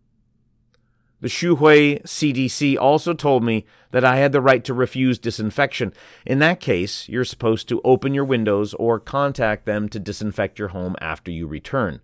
The 1.22 1.28
Xuhui 1.28 2.02
CDC 2.04 2.78
also 2.78 3.14
told 3.14 3.44
me 3.44 3.66
that 3.92 4.04
I 4.04 4.18
had 4.18 4.32
the 4.32 4.42
right 4.42 4.64
to 4.66 4.74
refuse 4.74 5.20
disinfection. 5.20 5.94
In 6.26 6.40
that 6.40 6.60
case, 6.60 7.08
you're 7.08 7.24
supposed 7.24 7.70
to 7.70 7.82
open 7.84 8.14
your 8.14 8.26
windows 8.26 8.74
or 8.74 9.00
contact 9.00 9.66
them 9.66 9.88
to 9.90 10.00
disinfect 10.00 10.60
your 10.60 10.70
home 10.70 10.96
after 11.00 11.32
you 11.32 11.48
return. 11.48 12.02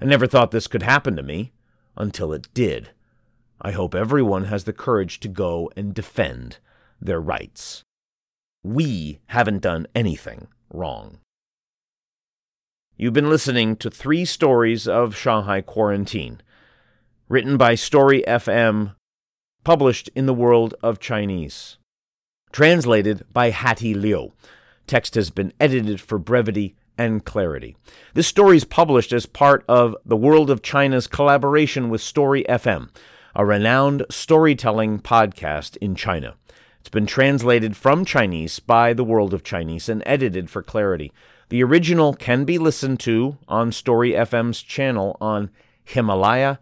I 0.00 0.04
never 0.04 0.26
thought 0.26 0.50
this 0.50 0.66
could 0.66 0.82
happen 0.82 1.16
to 1.16 1.22
me 1.22 1.52
until 1.96 2.32
it 2.32 2.52
did. 2.54 2.90
I 3.60 3.72
hope 3.72 3.94
everyone 3.94 4.44
has 4.44 4.64
the 4.64 4.72
courage 4.72 5.18
to 5.20 5.28
go 5.28 5.70
and 5.74 5.94
defend 5.94 6.58
their 7.00 7.20
rights 7.20 7.82
we 8.62 9.20
haven't 9.26 9.62
done 9.62 9.86
anything 9.94 10.48
wrong. 10.72 11.18
You've 12.96 13.12
been 13.12 13.30
listening 13.30 13.76
to 13.76 13.90
three 13.90 14.24
stories 14.24 14.88
of 14.88 15.16
Shanghai 15.16 15.60
quarantine, 15.60 16.42
written 17.28 17.58
by 17.58 17.74
Story 17.74 18.24
FM, 18.26 18.94
published 19.62 20.08
in 20.14 20.24
the 20.24 20.32
World 20.32 20.74
of 20.82 20.98
Chinese, 20.98 21.76
translated 22.52 23.22
by 23.32 23.50
Hattie 23.50 23.92
Liu. 23.92 24.32
Text 24.86 25.14
has 25.14 25.28
been 25.28 25.52
edited 25.60 26.00
for 26.00 26.18
brevity 26.18 26.74
and 26.96 27.26
clarity. 27.26 27.76
This 28.14 28.26
story 28.26 28.56
is 28.56 28.64
published 28.64 29.12
as 29.12 29.26
part 29.26 29.62
of 29.68 29.94
the 30.06 30.16
World 30.16 30.48
of 30.48 30.62
China's 30.62 31.06
collaboration 31.06 31.90
with 31.90 32.00
Story 32.00 32.44
FM, 32.48 32.88
a 33.36 33.44
renowned 33.44 34.06
storytelling 34.08 34.98
podcast 35.00 35.76
in 35.76 35.94
China. 35.94 36.34
It's 36.80 36.88
been 36.88 37.06
translated 37.06 37.76
from 37.76 38.06
Chinese 38.06 38.58
by 38.58 38.94
the 38.94 39.04
World 39.04 39.34
of 39.34 39.44
Chinese 39.44 39.90
and 39.90 40.02
edited 40.06 40.48
for 40.48 40.62
clarity. 40.62 41.12
The 41.50 41.62
original 41.62 42.14
can 42.14 42.46
be 42.46 42.56
listened 42.56 43.00
to 43.00 43.36
on 43.46 43.70
Story 43.70 44.12
FM's 44.12 44.62
channel 44.62 45.18
on 45.20 45.50
Himalaya 45.84 46.58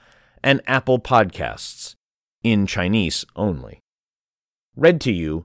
and 0.47 0.63
Apple 0.69 1.01
Podcasts, 1.01 1.97
in 2.45 2.69
Chinese 2.69 3.25
only. 3.35 3.81
Read 4.77 5.01
to 5.01 5.11
you 5.11 5.45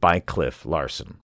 by 0.00 0.20
Cliff 0.20 0.64
Larson. 0.64 1.18